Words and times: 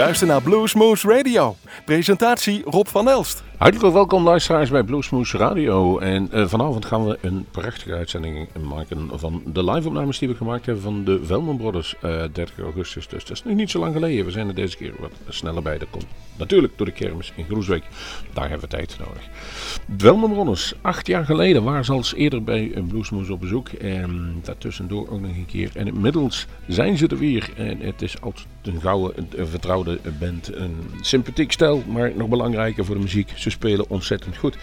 luistert 0.00 0.30
naar 0.30 0.42
Bluesmoose 0.42 1.08
Radio. 1.08 1.56
Presentatie 1.84 2.62
Rob 2.64 2.86
van 2.86 3.08
Elst. 3.08 3.42
Hartelijk 3.60 3.94
welkom 3.94 4.24
luisteraars 4.24 4.70
bij 4.70 4.82
Bluesmoose 4.82 5.36
Radio. 5.36 5.98
En 5.98 6.28
uh, 6.34 6.46
vanavond 6.46 6.84
gaan 6.84 7.06
we 7.06 7.18
een 7.20 7.46
prachtige 7.50 7.94
uitzending 7.94 8.48
maken 8.68 9.18
van 9.18 9.42
de 9.52 9.64
live-opnames 9.64 10.18
die 10.18 10.28
we 10.28 10.34
gemaakt 10.34 10.66
hebben 10.66 10.84
van 10.84 11.04
de 11.04 11.24
Velman 11.24 11.56
Brothers 11.56 11.94
uh, 12.04 12.22
30 12.32 12.58
augustus. 12.58 13.08
Dus 13.08 13.24
dat 13.24 13.36
is 13.36 13.44
nog 13.44 13.54
niet 13.54 13.70
zo 13.70 13.78
lang 13.78 13.92
geleden. 13.92 14.24
We 14.24 14.30
zijn 14.30 14.48
er 14.48 14.54
deze 14.54 14.76
keer 14.76 14.92
wat 14.98 15.12
sneller 15.28 15.62
bij. 15.62 15.78
Dat 15.78 15.90
komt 15.90 16.06
natuurlijk 16.36 16.72
door 16.76 16.86
de 16.86 16.92
kermis 16.92 17.32
in 17.36 17.44
Groesbeek. 17.44 17.82
Daar 18.32 18.48
hebben 18.48 18.68
we 18.68 18.76
tijd 18.76 18.96
nodig. 18.98 19.22
De 19.86 20.04
Velman 20.04 20.32
Brothers, 20.32 20.74
acht 20.80 21.06
jaar 21.06 21.24
geleden 21.24 21.62
waren 21.62 21.84
ze 21.84 21.92
al 21.92 22.04
eerder 22.14 22.44
bij 22.44 22.70
een 22.74 22.86
Bluesmoose 22.86 23.32
op 23.32 23.40
bezoek. 23.40 23.68
En 23.68 24.40
daartussendoor 24.42 25.08
ook 25.10 25.20
nog 25.20 25.30
een 25.30 25.46
keer. 25.46 25.70
En 25.74 25.86
inmiddels 25.86 26.46
zijn 26.66 26.96
ze 26.96 27.06
er 27.06 27.18
weer. 27.18 27.50
En 27.56 27.80
het 27.80 28.02
is 28.02 28.20
altijd 28.20 28.46
een 28.62 28.80
gouden, 28.80 29.28
een 29.36 29.46
vertrouwde 29.46 29.98
band. 30.18 30.54
Een 30.54 30.76
sympathiek 31.00 31.52
stijl, 31.52 31.82
maar 31.88 32.12
nog 32.16 32.28
belangrijker 32.28 32.84
voor 32.84 32.94
de 32.94 33.00
muziek. 33.00 33.32
Spelen 33.50 33.88
ontzettend 33.88 34.36
goed. 34.36 34.56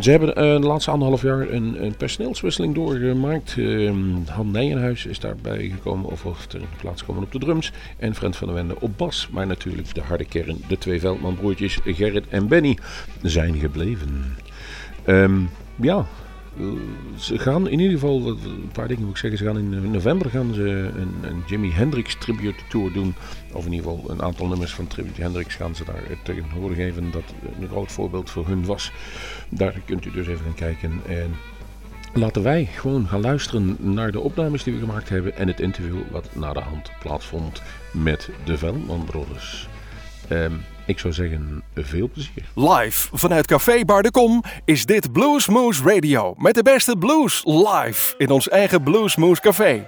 Ze 0.00 0.10
hebben 0.10 0.28
uh, 0.28 0.34
de 0.34 0.66
laatste 0.66 0.90
anderhalf 0.90 1.22
jaar 1.22 1.50
een, 1.50 1.84
een 1.84 1.96
personeelswisseling 1.96 2.74
doorgemaakt. 2.74 3.56
Uh, 3.56 3.92
Han 4.26 4.50
Nijenhuis 4.50 5.06
is 5.06 5.20
daarbij 5.20 5.70
gekomen, 5.74 6.10
of, 6.10 6.46
ter 6.46 6.60
plaats 6.80 7.00
gekomen 7.00 7.22
op 7.22 7.32
de 7.32 7.38
drums. 7.38 7.72
En 7.96 8.14
Frent 8.14 8.36
van 8.36 8.46
der 8.46 8.56
Wende 8.56 8.80
op 8.80 8.98
bas. 8.98 9.28
Maar 9.32 9.46
natuurlijk 9.46 9.94
de 9.94 10.00
harde 10.00 10.24
kern, 10.24 10.56
de 10.68 10.78
twee 10.78 11.00
Veldmanbroertjes 11.00 11.78
Gerrit 11.84 12.28
en 12.28 12.48
Benny, 12.48 12.78
zijn 13.22 13.58
gebleven. 13.58 14.36
Um, 15.06 15.50
ja, 15.80 16.06
ze 17.16 17.38
gaan 17.38 17.68
in 17.68 17.78
ieder 17.78 17.98
geval, 17.98 18.28
een 18.28 18.70
paar 18.72 18.88
dingen 18.88 19.02
moet 19.02 19.12
ik 19.12 19.16
zeggen, 19.16 19.38
ze 19.38 19.44
gaan 19.44 19.58
in 19.58 19.90
november 19.90 20.30
gaan 20.30 20.54
ze 20.54 20.62
een, 20.96 21.14
een 21.30 21.42
Jimi 21.46 21.72
Hendrix 21.72 22.16
tribute 22.18 22.62
tour 22.68 22.92
doen. 22.92 23.14
Of 23.52 23.66
in 23.66 23.72
ieder 23.72 23.90
geval 23.90 24.10
een 24.10 24.22
aantal 24.22 24.46
nummers 24.46 24.74
van 24.74 24.86
Tribute 24.86 25.22
Hendrix 25.22 25.54
gaan 25.54 25.74
ze 25.74 25.84
daar 25.84 26.02
tegen 26.22 26.50
horen 26.50 26.76
geven. 26.76 27.10
Dat 27.10 27.34
een 27.60 27.68
groot 27.68 27.92
voorbeeld 27.92 28.30
voor 28.30 28.46
hun 28.46 28.64
was. 28.64 28.92
Daar 29.48 29.80
kunt 29.84 30.04
u 30.04 30.10
dus 30.10 30.26
even 30.26 30.44
gaan 30.44 30.54
kijken. 30.54 31.00
En 31.06 31.34
laten 32.14 32.42
wij 32.42 32.64
gewoon 32.64 33.06
gaan 33.06 33.20
luisteren 33.20 33.76
naar 33.80 34.12
de 34.12 34.20
opnames 34.20 34.62
die 34.62 34.72
we 34.72 34.78
gemaakt 34.78 35.08
hebben. 35.08 35.36
En 35.36 35.48
het 35.48 35.60
interview 35.60 35.98
wat 36.10 36.34
na 36.34 36.52
de 36.52 36.60
hand 36.60 36.90
plaatsvond 37.00 37.62
met 37.92 38.30
de 38.44 38.58
Veldman 38.58 39.04
Brothers. 39.04 39.68
Um, 40.30 40.60
ik 40.86 40.98
zou 40.98 41.12
zeggen, 41.12 41.62
veel 41.74 42.08
plezier. 42.08 42.44
Live 42.54 43.08
vanuit 43.12 43.46
Café 43.46 43.84
Bar 43.84 44.02
de 44.02 44.10
Kom 44.10 44.42
is 44.64 44.86
dit 44.86 45.12
Bluesmoose 45.12 45.82
Radio. 45.84 46.34
Met 46.36 46.54
de 46.54 46.62
beste 46.62 46.96
blues 46.96 47.42
live 47.44 48.14
in 48.18 48.30
ons 48.30 48.48
eigen 48.48 48.82
Bluesmoose 48.82 49.40
Café. 49.40 49.86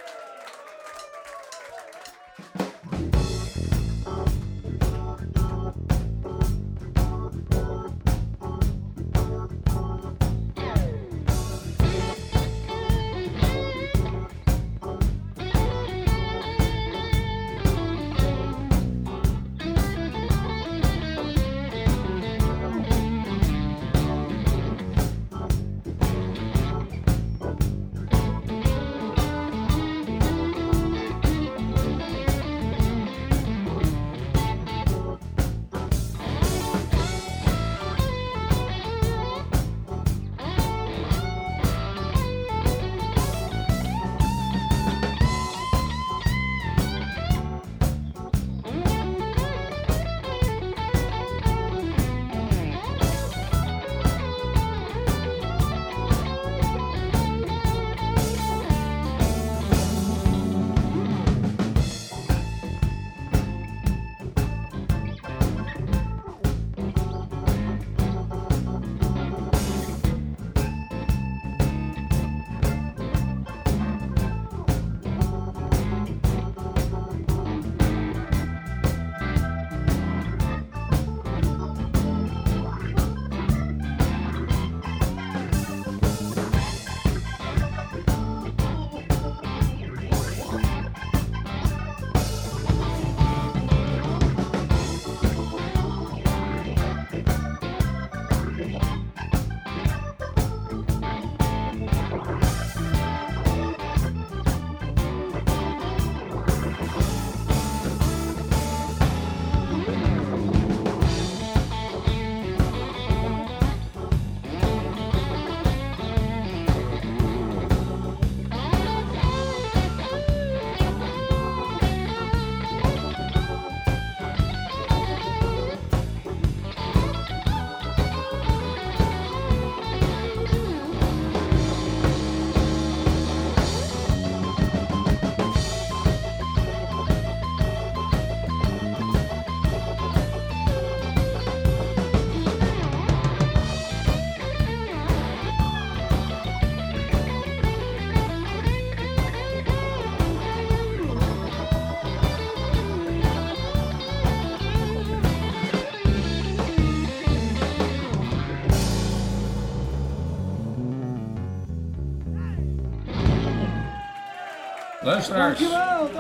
Luisteraars, 165.17 165.59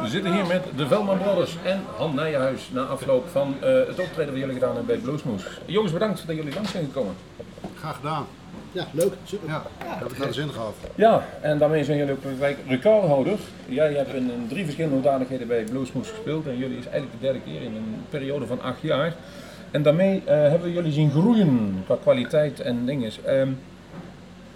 we 0.02 0.08
zitten 0.08 0.32
hier 0.32 0.46
met 0.46 0.62
de 0.76 0.86
Velman 0.86 1.18
Brothers 1.18 1.56
en 1.64 1.80
Han 1.96 2.14
Nijenhuis 2.14 2.70
na 2.72 2.82
afloop 2.82 3.28
van 3.28 3.54
uh, 3.60 3.64
het 3.86 3.98
optreden 3.98 4.32
wat 4.32 4.40
jullie 4.40 4.54
gedaan 4.54 4.76
hebben 4.76 4.86
bij 4.86 4.96
Bluesmoes. 4.96 5.42
Jongens, 5.66 5.92
bedankt 5.92 6.26
dat 6.26 6.36
jullie 6.36 6.54
langs 6.54 6.70
zijn 6.70 6.84
gekomen. 6.84 7.14
Graag 7.78 7.96
gedaan. 7.96 8.26
Ja, 8.72 8.86
leuk, 8.90 9.12
super. 9.24 9.48
Ja, 9.48 9.62
ja 9.84 9.98
dat 9.98 10.12
heeft 10.12 10.26
de 10.26 10.32
zin 10.32 10.48
gehad. 10.48 10.74
Ja, 10.94 11.24
en 11.40 11.58
daarmee 11.58 11.84
zijn 11.84 11.98
jullie 11.98 12.12
ook 12.12 12.48
recordhouder. 12.68 13.38
Jij 13.66 13.92
hebt 13.92 14.14
in, 14.14 14.30
in, 14.30 14.46
drie 14.48 14.64
verschillende 14.64 14.96
hoedanigheden 14.96 15.46
bij 15.46 15.64
Bluesmoes 15.64 16.08
gespeeld 16.08 16.46
en 16.46 16.58
jullie 16.58 16.78
is 16.78 16.86
eigenlijk 16.86 17.20
de 17.20 17.26
derde 17.26 17.40
keer 17.40 17.62
in 17.62 17.74
een 17.74 18.04
periode 18.10 18.46
van 18.46 18.62
acht 18.62 18.80
jaar. 18.80 19.14
En 19.70 19.82
daarmee 19.82 20.22
uh, 20.24 20.28
hebben 20.28 20.62
we 20.62 20.72
jullie 20.72 20.92
zien 20.92 21.10
groeien 21.10 21.82
qua 21.84 21.96
kwaliteit 22.02 22.60
en 22.60 22.86
dingen. 22.86 23.12
Um, 23.28 23.58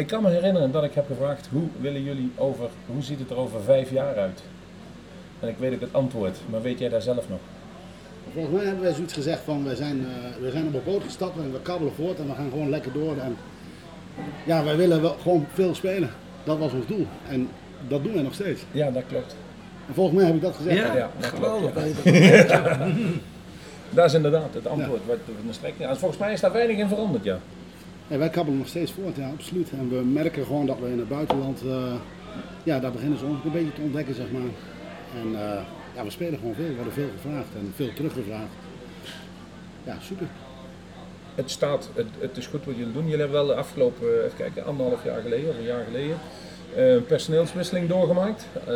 ik 0.00 0.06
kan 0.06 0.23
me 0.23 0.31
herinneren 0.31 0.73
dat 0.73 0.85
ik 0.85 0.94
heb 0.94 1.06
gevraagd, 1.06 1.49
hoe 1.52 1.69
willen 1.81 2.02
jullie 2.02 2.32
over, 2.37 2.69
hoe 2.87 3.02
ziet 3.02 3.19
het 3.19 3.31
er 3.31 3.37
over 3.37 3.61
vijf 3.61 3.91
jaar 3.91 4.17
uit? 4.17 4.43
En 5.41 5.49
ik 5.49 5.56
weet 5.58 5.75
ook 5.75 5.81
het 5.81 5.93
antwoord, 5.94 6.38
maar 6.50 6.62
weet 6.62 6.79
jij 6.79 6.88
daar 6.88 7.02
zelf 7.02 7.29
nog? 7.29 7.38
Volgens 8.32 8.55
mij 8.55 8.64
hebben 8.64 8.82
wij 8.82 8.93
zoiets 8.93 9.12
gezegd 9.12 9.41
van, 9.44 9.64
we 9.64 9.76
zijn, 9.76 9.99
uh, 9.99 10.06
we 10.43 10.50
zijn 10.50 10.67
op 10.67 10.75
een 10.75 10.85
boot 10.85 11.02
gestapt 11.02 11.38
en 11.38 11.52
we 11.52 11.61
kabbelen 11.62 11.94
voort 11.94 12.19
en 12.19 12.26
we 12.26 12.35
gaan 12.35 12.50
gewoon 12.50 12.70
lekker 12.70 12.93
door. 12.93 13.17
En 13.17 13.37
ja, 14.47 14.64
wij 14.64 14.76
willen 14.76 15.02
wel 15.02 15.17
gewoon 15.23 15.47
veel 15.52 15.75
spelen. 15.75 16.11
Dat 16.44 16.58
was 16.58 16.73
ons 16.73 16.87
doel. 16.87 17.06
En 17.29 17.49
dat 17.88 18.05
doen 18.05 18.12
wij 18.12 18.23
nog 18.23 18.35
steeds. 18.35 18.62
Ja, 18.73 18.91
dat 18.91 19.02
klopt. 19.08 19.37
En 19.88 19.94
volgens 19.94 20.17
mij 20.17 20.26
heb 20.26 20.35
ik 20.35 20.43
dat 20.43 20.56
gezegd. 20.56 20.76
Ja, 20.76 20.97
ja 20.97 21.11
dat 21.19 21.32
klopt. 21.32 21.75
Dat 23.93 24.05
is 24.05 24.14
inderdaad 24.14 24.55
het 24.55 24.67
antwoord. 24.67 25.00
Wat 25.06 25.17
de 25.26 25.52
strekking. 25.52 25.88
En 25.88 25.99
volgens 25.99 26.20
mij 26.20 26.32
is 26.32 26.41
daar 26.41 26.52
weinig 26.52 26.76
in 26.76 26.88
veranderd, 26.88 27.25
ja. 27.25 27.38
Ja, 28.11 28.19
wij 28.19 28.31
kabbelen 28.31 28.59
nog 28.59 28.69
steeds 28.69 28.93
voort, 28.93 29.17
ja, 29.17 29.29
absoluut. 29.29 29.71
En 29.71 29.89
we 29.89 30.05
merken 30.05 30.45
gewoon 30.47 30.67
dat 30.67 30.79
we 30.79 30.91
in 30.91 30.99
het 30.99 31.09
buitenland, 31.09 31.62
eh, 31.62 31.95
ja, 32.62 32.79
daar 32.81 32.93
beginnen 32.93 33.19
ze 33.19 33.25
ons 33.25 33.45
een 33.45 33.53
beetje 33.53 33.73
te 33.73 33.81
ontdekken, 33.81 34.15
zeg 34.15 34.31
maar. 34.31 34.51
En 35.23 35.27
eh, 35.35 35.62
ja, 35.95 36.05
we 36.05 36.11
spelen 36.11 36.39
gewoon 36.39 36.55
veel, 36.55 36.69
we 36.69 36.75
worden 36.75 36.93
veel 36.93 37.09
gevraagd 37.15 37.55
en 37.55 37.73
veel 37.75 37.93
teruggevraagd. 37.93 38.53
Ja, 39.85 39.97
super. 40.01 40.27
Het 41.35 41.51
staat, 41.51 41.91
het, 41.95 42.07
het 42.19 42.37
is 42.37 42.47
goed 42.47 42.65
wat 42.65 42.77
jullie 42.77 42.93
doen. 42.93 43.03
Jullie 43.05 43.19
hebben 43.19 43.37
wel 43.37 43.47
de 43.47 43.55
afgelopen, 43.55 44.25
even 44.25 44.37
kijken, 44.37 44.65
anderhalf 44.65 45.05
jaar 45.05 45.21
geleden 45.21 45.51
of 45.51 45.57
een 45.57 45.65
jaar 45.65 45.85
geleden, 45.85 46.17
eh, 46.77 46.93
een 46.93 47.07
personeelswisseling 47.07 47.89
doorgemaakt. 47.89 48.47
Eh, 48.67 48.75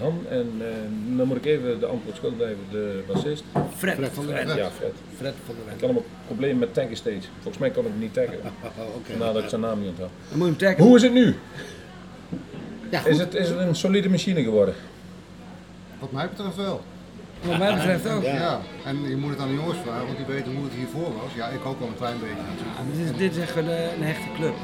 Han 0.00 0.24
en 0.30 0.52
eh, 0.60 1.16
dan 1.16 1.26
moet 1.26 1.36
ik 1.36 1.44
even 1.44 1.80
de 1.80 1.86
antwoord 1.86 2.16
schuld 2.16 2.36
blijven, 2.36 2.58
de 2.70 3.02
bassist. 3.06 3.44
Fred, 3.76 3.94
Fred 3.94 4.10
van 4.12 4.26
der 4.26 4.36
Ven. 4.36 4.56
Ja, 4.56 4.70
Fred. 4.70 4.92
Fred 5.16 5.34
van 5.46 5.54
der 5.54 5.72
Ik 5.74 5.78
Ven. 5.78 5.80
had 5.80 5.88
hem 5.88 5.96
ook 5.96 6.06
problemen 6.26 6.58
met 6.58 6.74
taggen 6.74 6.96
steeds. 6.96 7.28
Volgens 7.34 7.58
mij 7.58 7.70
kon 7.70 7.84
ik 7.84 7.90
hem 7.90 7.98
niet 8.00 8.14
taggen. 8.14 8.38
Oh, 8.78 8.96
oké. 8.96 9.10
Vandaar 9.10 9.32
dat 9.32 9.42
ik 9.42 9.48
zijn 9.48 9.60
naam 9.60 9.78
niet 9.80 9.88
onthoud. 9.88 10.10
Dan 10.28 10.38
moet 10.38 10.46
je 10.46 10.52
hem 10.52 10.62
taggen. 10.62 10.84
Hoe 10.84 10.96
is 10.96 11.02
het 11.02 11.12
nu? 11.12 11.34
Ja, 12.90 12.98
goed. 12.98 13.10
Is 13.10 13.18
het, 13.18 13.34
is 13.34 13.48
het 13.48 13.58
een 13.58 13.74
solide 13.74 14.08
machine 14.08 14.42
geworden? 14.42 14.74
Wat 15.98 16.12
mij 16.12 16.28
betreft 16.28 16.56
wel. 16.56 16.80
Wat 17.42 17.58
mij 17.58 17.74
betreft 17.74 18.08
ook. 18.08 18.22
Ja. 18.22 18.34
Ja. 18.34 18.60
En 18.84 19.08
je 19.08 19.16
moet 19.16 19.30
het 19.30 19.38
aan 19.40 19.48
de 19.48 19.54
jongens 19.54 19.78
vragen, 19.84 20.04
want 20.06 20.16
die 20.16 20.26
weten 20.26 20.54
hoe 20.54 20.64
het 20.64 20.72
hiervoor 20.72 21.12
was. 21.22 21.34
Ja, 21.36 21.46
ik 21.48 21.64
ook 21.66 21.78
wel 21.78 21.88
een 21.88 21.96
klein 21.96 22.18
beetje 22.20 22.42
natuurlijk. 22.50 22.76
Ja, 22.78 22.84
dit, 22.96 23.10
is, 23.12 23.18
dit 23.18 23.36
is 23.36 23.42
echt 23.42 23.56
een, 23.56 23.68
eh, 23.68 23.96
een 23.96 24.02
hechte 24.02 24.28
club. 24.36 24.54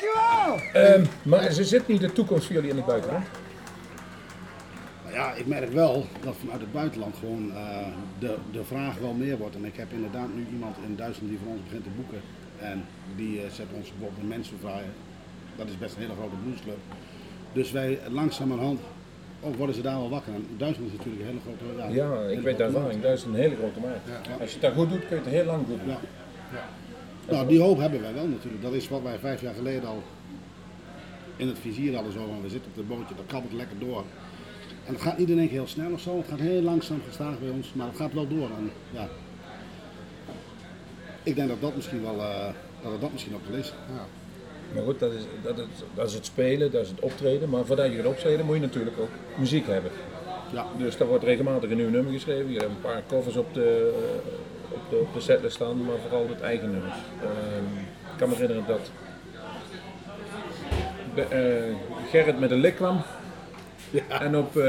Dankjewel! 0.00 0.82
Ehm, 0.82 1.04
maar 1.22 1.52
ze 1.52 1.64
zit 1.64 1.88
niet 1.88 2.00
de 2.00 2.12
toekomst 2.12 2.46
voor 2.46 2.54
jullie 2.54 2.70
in 2.70 2.76
het 2.76 2.86
buitenland? 2.86 3.24
Nou 5.02 5.14
ja, 5.14 5.32
ik 5.32 5.46
merk 5.46 5.72
wel 5.72 6.06
dat 6.20 6.34
vanuit 6.36 6.60
het 6.60 6.72
buitenland 6.72 7.16
gewoon 7.18 7.52
eh, 7.54 7.86
de, 8.18 8.36
de 8.52 8.64
vraag 8.64 8.98
wel 8.98 9.12
meer 9.12 9.36
wordt. 9.36 9.56
En 9.56 9.64
ik 9.64 9.76
heb 9.76 9.92
inderdaad 9.92 10.28
nu 10.34 10.46
iemand 10.52 10.76
in 10.86 10.96
Duitsland 10.96 11.30
die 11.30 11.38
voor 11.42 11.52
ons 11.52 11.62
begint 11.64 11.84
te 11.84 11.90
boeken. 11.96 12.20
En 12.60 12.84
die 13.16 13.40
eh, 13.40 13.50
zet 13.50 13.66
ons 13.74 13.88
bijvoorbeeld 13.90 14.22
een 14.22 14.28
mensenvrij. 14.28 14.84
Dat 15.56 15.68
is 15.68 15.78
best 15.78 15.94
een 15.94 16.02
hele 16.02 16.14
grote 16.14 16.36
bluesclub. 16.44 16.78
Dus 17.52 17.70
wij 17.70 17.98
langzamerhand, 18.08 18.80
ook 19.42 19.56
worden 19.56 19.74
ze 19.74 19.82
daar 19.82 19.98
wel 19.98 20.10
wakker. 20.10 20.34
En 20.34 20.46
Duitsland 20.56 20.92
is 20.92 20.96
natuurlijk 20.96 21.22
een 21.22 21.28
hele 21.28 21.40
grote... 21.46 21.94
Ja, 21.94 22.36
ik 22.36 22.40
weet 22.40 22.58
daarvan. 22.58 22.82
markt. 22.82 23.02
Dat 23.02 23.12
is 23.12 23.24
een 23.24 23.34
hele 23.34 23.56
grote 23.56 23.80
markt. 23.80 24.08
Als 24.40 24.48
je 24.48 24.58
het 24.58 24.60
daar 24.60 24.72
goed 24.72 24.88
doet, 24.88 25.06
kun 25.06 25.16
je 25.16 25.22
het 25.22 25.32
heel 25.32 25.44
lang 25.44 25.66
goed 25.66 25.78
doen. 25.84 25.88
Ja. 25.88 25.98
Nou, 27.30 27.48
die 27.48 27.60
hoop 27.60 27.78
hebben 27.78 28.00
wij 28.00 28.14
wel 28.14 28.26
natuurlijk. 28.26 28.62
Dat 28.62 28.72
is 28.72 28.88
wat 28.88 29.02
wij 29.02 29.18
vijf 29.18 29.40
jaar 29.40 29.54
geleden 29.54 29.88
al 29.88 30.02
in 31.36 31.48
het 31.48 31.58
vizier 31.58 31.94
hadden. 31.94 32.12
Zo 32.12 32.26
van, 32.26 32.42
we 32.42 32.48
zitten 32.48 32.70
op 32.70 32.76
het 32.76 32.88
bootje, 32.88 33.14
dat 33.14 33.26
kabbelt 33.26 33.52
lekker 33.52 33.78
door. 33.78 34.04
En 34.86 34.92
het 34.92 35.02
gaat 35.02 35.18
niet 35.18 35.30
in 35.30 35.38
één 35.38 35.48
keer 35.48 35.56
heel 35.56 35.66
snel 35.66 35.92
of 35.92 36.00
zo. 36.00 36.16
Het 36.16 36.26
gaat 36.28 36.38
heel 36.38 36.62
langzaam 36.62 37.00
gestaag 37.06 37.38
bij 37.38 37.50
ons, 37.50 37.72
maar 37.72 37.86
het 37.86 37.96
gaat 37.96 38.12
wel 38.12 38.28
door. 38.28 38.48
En, 38.56 38.70
ja. 38.90 39.08
Ik 41.22 41.34
denk 41.34 41.48
dat 41.48 41.60
dat 41.60 41.76
misschien 41.76 42.02
wel, 42.02 42.20
eh, 42.20 42.46
dat 42.82 42.92
het 42.92 43.00
dat 43.00 43.12
misschien 43.12 43.34
ook 43.34 43.46
wel 43.48 43.58
is. 43.58 43.72
Maar 44.74 44.82
goed, 44.82 44.98
dat 44.98 45.12
is, 45.12 45.22
dat, 45.42 45.58
is, 45.58 45.64
dat 45.94 46.08
is 46.08 46.14
het 46.14 46.26
spelen, 46.26 46.70
dat 46.70 46.82
is 46.82 46.88
het 46.88 47.00
optreden. 47.00 47.48
Maar 47.48 47.64
voordat 47.64 47.90
je 47.90 47.96
gaat 47.96 48.06
optreden 48.06 48.46
moet 48.46 48.54
je 48.54 48.60
natuurlijk 48.60 48.98
ook 48.98 49.10
muziek 49.38 49.66
hebben. 49.66 49.90
Ja. 50.52 50.66
Dus 50.78 50.96
daar 50.96 51.08
wordt 51.08 51.24
regelmatig 51.24 51.70
een 51.70 51.76
nieuw 51.76 51.90
nummer 51.90 52.12
geschreven. 52.12 52.52
Je 52.52 52.58
hebt 52.58 52.70
een 52.70 52.80
paar 52.80 53.02
covers 53.08 53.36
op 53.36 53.54
de, 53.54 53.92
op 54.70 54.80
de, 54.90 54.96
op 54.96 55.14
de 55.14 55.20
setlist 55.20 55.54
staan, 55.54 55.84
maar 55.84 55.96
vooral 56.02 56.28
het 56.28 56.40
eigen 56.40 56.70
nummers. 56.70 56.96
Ehm, 57.22 57.78
ik 58.12 58.16
kan 58.16 58.28
me 58.28 58.34
herinneren 58.34 58.66
dat 58.66 58.90
de, 61.14 61.22
eh, 61.22 61.74
Gerrit 62.10 62.40
met 62.40 62.50
een 62.50 62.60
lik 62.60 62.74
kwam. 62.74 63.02
En 64.08 64.36
op 64.36 64.56
eh, 64.56 64.62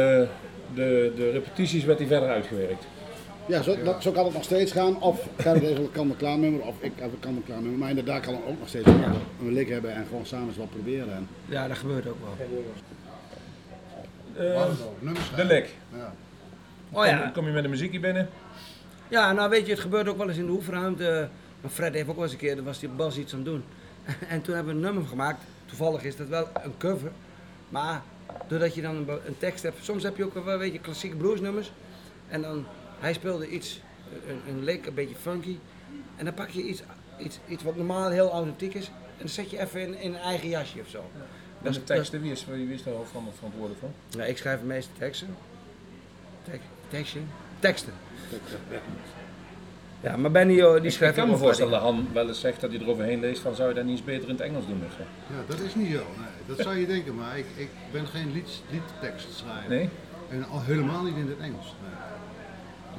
de, 0.73 1.11
de 1.15 1.29
repetities 1.31 1.83
werd 1.83 1.99
hij 1.99 2.07
verder 2.07 2.29
uitgewerkt. 2.29 2.85
Ja, 3.45 3.61
zo, 3.61 3.83
dat, 3.83 4.01
zo 4.03 4.11
kan 4.11 4.25
het 4.25 4.33
nog 4.33 4.43
steeds 4.43 4.71
gaan. 4.71 5.01
Of 5.01 5.27
Gerrit 5.37 5.61
heeft 5.61 5.77
een 5.77 5.91
kan 5.91 6.15
klaar 6.17 6.37
nummer, 6.37 6.61
of 6.61 6.75
ik 6.79 6.91
heb 6.95 7.11
een 7.11 7.19
kan 7.19 7.43
klaar 7.45 7.61
nummer. 7.61 7.79
Maar 7.79 7.89
inderdaad 7.89 8.21
kan 8.21 8.33
het 8.33 8.43
ook 8.47 8.59
nog 8.59 8.67
steeds 8.67 8.87
een, 8.87 9.03
een 9.41 9.53
lik 9.53 9.69
hebben 9.69 9.93
en 9.93 10.05
gewoon 10.05 10.25
samen 10.25 10.47
eens 10.47 10.57
wat 10.57 10.69
proberen. 10.69 11.13
En, 11.13 11.27
Ja, 11.45 11.67
dat 11.67 11.77
gebeurt 11.77 12.07
ook 12.07 12.17
wel. 12.19 12.47
Eh, 14.47 14.65
nummers 14.99 15.31
de 15.35 15.45
lik. 15.45 15.75
Ja. 15.95 16.13
Oh 16.91 17.05
ja. 17.05 17.17
Kom, 17.17 17.31
kom 17.31 17.45
je 17.45 17.51
met 17.51 17.63
de 17.63 17.69
muziekje 17.69 17.99
binnen? 17.99 18.29
Ja, 19.11 19.31
nou 19.31 19.49
weet 19.49 19.65
je, 19.65 19.71
het 19.71 19.81
gebeurt 19.81 20.07
ook 20.07 20.17
wel 20.17 20.27
eens 20.29 20.37
in 20.37 20.45
de 20.45 20.51
oefenruimte. 20.51 21.29
Maar 21.61 21.71
Fred 21.71 21.93
heeft 21.93 22.09
ook 22.09 22.15
wel 22.15 22.23
eens 22.23 22.33
een 22.33 22.39
keer, 22.39 22.55
daar 22.55 22.63
was 22.63 22.79
die 22.79 22.89
Bas 22.89 23.17
iets 23.17 23.31
aan 23.33 23.39
het 23.39 23.47
doen. 23.47 23.63
En 24.29 24.41
toen 24.41 24.55
hebben 24.55 24.73
we 24.73 24.79
een 24.79 24.85
nummer 24.85 25.07
gemaakt. 25.07 25.41
Toevallig 25.65 26.03
is 26.03 26.15
dat 26.15 26.27
wel 26.27 26.47
een 26.63 26.77
cover. 26.77 27.11
Maar 27.69 28.01
doordat 28.47 28.75
je 28.75 28.81
dan 28.81 28.95
een, 28.95 29.09
een 29.25 29.37
tekst 29.37 29.63
hebt, 29.63 29.75
soms 29.85 30.03
heb 30.03 30.17
je 30.17 30.23
ook 30.23 30.43
wel, 30.45 30.57
weet 30.57 30.73
je, 30.73 30.79
klassieke 30.79 31.15
bluesnummers. 31.15 31.71
En 32.27 32.41
dan, 32.41 32.65
hij 32.99 33.13
speelde 33.13 33.49
iets, 33.49 33.81
een, 34.27 34.53
een 34.55 34.63
lick, 34.63 34.85
een 34.85 34.93
beetje 34.93 35.15
funky. 35.15 35.57
En 36.15 36.25
dan 36.25 36.33
pak 36.33 36.49
je 36.49 36.61
iets, 36.63 36.81
iets, 37.19 37.39
iets 37.47 37.63
wat 37.63 37.75
normaal 37.75 38.09
heel 38.09 38.31
authentiek 38.31 38.73
is. 38.73 38.85
En 38.87 38.93
dan 39.17 39.29
zet 39.29 39.49
je 39.49 39.59
even 39.59 39.81
in, 39.81 39.99
in 39.99 40.13
een 40.13 40.19
eigen 40.19 40.49
jasje 40.49 40.79
of 40.79 40.87
zo. 40.87 41.03
En 41.61 41.69
is- 41.69 41.75
de 41.75 41.83
teksten, 41.83 42.21
wie 42.21 42.31
is, 42.31 42.45
wie 42.45 42.73
is 42.73 42.83
daar 42.83 42.93
van 43.11 43.27
verantwoordelijk 43.35 43.79
voor? 43.79 43.89
Ja, 44.19 44.23
ik 44.25 44.37
schrijf 44.37 44.59
de 44.59 44.65
meeste 44.65 44.91
teksten. 44.97 45.35
Tek, 46.43 46.61
teksten? 46.89 47.27
Teksten. 47.61 47.93
Ja, 50.01 50.17
maar 50.17 50.31
Benny 50.31 50.53
joh, 50.53 50.75
die 50.75 50.83
Ik 50.85 50.91
schrijft 50.91 51.15
kan 51.15 51.23
ook 51.23 51.29
me 51.29 51.35
wel 51.35 51.43
voorstellen 51.45 51.71
dat 51.73 51.81
Han 51.81 52.07
wel 52.13 52.27
eens 52.27 52.39
zegt 52.39 52.61
dat 52.61 52.71
hij 52.71 52.79
eroverheen 52.79 53.19
leest 53.19 53.41
van 53.41 53.55
zou 53.55 53.69
je 53.69 53.75
dat 53.75 53.83
niet 53.83 53.91
eens 53.97 54.03
beter 54.05 54.23
in 54.29 54.33
het 54.35 54.43
Engels 54.43 54.65
doen 54.67 54.81
of 54.87 54.91
zo? 54.97 55.03
ja, 55.35 55.41
dat 55.47 55.59
is 55.59 55.75
niet 55.75 55.87
zo. 55.91 55.97
Nee. 56.17 56.55
Dat 56.55 56.59
zou 56.65 56.77
je 56.77 56.85
denken, 56.87 57.15
maar 57.15 57.37
ik, 57.37 57.45
ik 57.55 57.69
ben 57.91 58.07
geen 58.07 58.31
lied, 58.33 58.49
liedtekstschrijver. 58.69 59.69
Nee? 59.69 59.89
En 60.29 60.45
al 60.51 60.61
helemaal 60.61 61.03
niet 61.03 61.15
in 61.15 61.27
het 61.27 61.39
Engels. 61.39 61.75
Nee. 61.81 61.91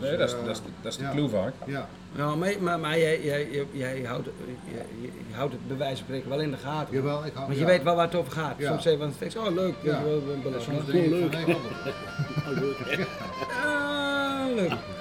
Dus, 0.00 0.08
Nee, 0.08 0.18
dat 0.18 0.28
is, 0.28 0.34
eh, 0.34 0.40
dat 0.44 0.56
is, 0.56 0.62
de- 0.62 0.68
dat 0.82 0.92
is 0.92 0.98
de 0.98 1.04
ja. 1.04 1.10
clue 1.10 1.28
vaak. 1.28 1.52
Ja, 1.66 1.88
Ja, 2.16 2.34
maar, 2.34 2.52
maar, 2.60 2.80
maar 2.80 2.98
jij, 2.98 3.22
jij, 3.24 3.48
jij, 3.50 3.66
jij 3.72 4.02
houdt, 4.02 4.28
jij, 4.72 4.86
jij 5.00 5.36
houdt 5.36 5.52
het 5.52 5.68
bij 5.68 5.76
wijze 5.76 5.96
van 5.96 6.04
spreken 6.04 6.28
wel 6.28 6.40
in 6.40 6.50
de 6.50 6.56
gaten. 6.56 6.94
jawel, 6.94 7.24
ik 7.26 7.32
hou... 7.34 7.46
Want 7.46 7.58
je 7.58 7.64
ja. 7.64 7.70
weet 7.70 7.82
wel 7.82 7.94
waar 7.94 8.04
het 8.06 8.14
over 8.14 8.32
gaat. 8.32 8.54
Ja. 8.58 8.68
Soms 8.68 8.82
zeg 8.82 8.92
je 8.92 8.98
van 8.98 9.08
de 9.08 9.18
tekst, 9.18 9.36
oh 9.36 9.54
leuk, 9.54 9.74
Ja. 9.82 9.98
je 9.98 10.04
wel, 10.04 10.22
denk 10.26 11.46
ik 11.46 11.56
leuk. 12.60 13.08
Van, 14.68 14.91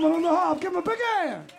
Him 0.00 0.76
a 0.76 0.80
big 0.82 0.98
hand. 1.22 1.52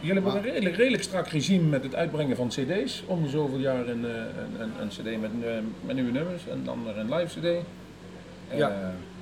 Jullie 0.00 0.22
hebben 0.22 0.36
een 0.36 0.42
redelijk, 0.42 0.76
redelijk 0.76 1.02
strak 1.02 1.26
regime 1.28 1.68
met 1.68 1.82
het 1.82 1.94
uitbrengen 1.94 2.36
van 2.36 2.48
cd's. 2.48 3.02
Om 3.06 3.22
de 3.22 3.28
zoveel 3.28 3.58
jaar 3.58 3.88
een, 3.88 4.04
eh, 4.04 4.10
een, 4.14 4.60
een, 4.60 4.70
een 4.80 4.88
cd 4.88 5.20
met, 5.20 5.30
eh, 5.44 5.50
met 5.80 5.94
nieuwe 5.96 6.10
nummers 6.12 6.46
en 6.48 6.64
dan 6.64 6.88
er 6.88 6.98
een 6.98 7.14
live 7.14 7.38
cd. 7.40 7.44
Eh, 7.44 8.58
Ja. 8.58 8.68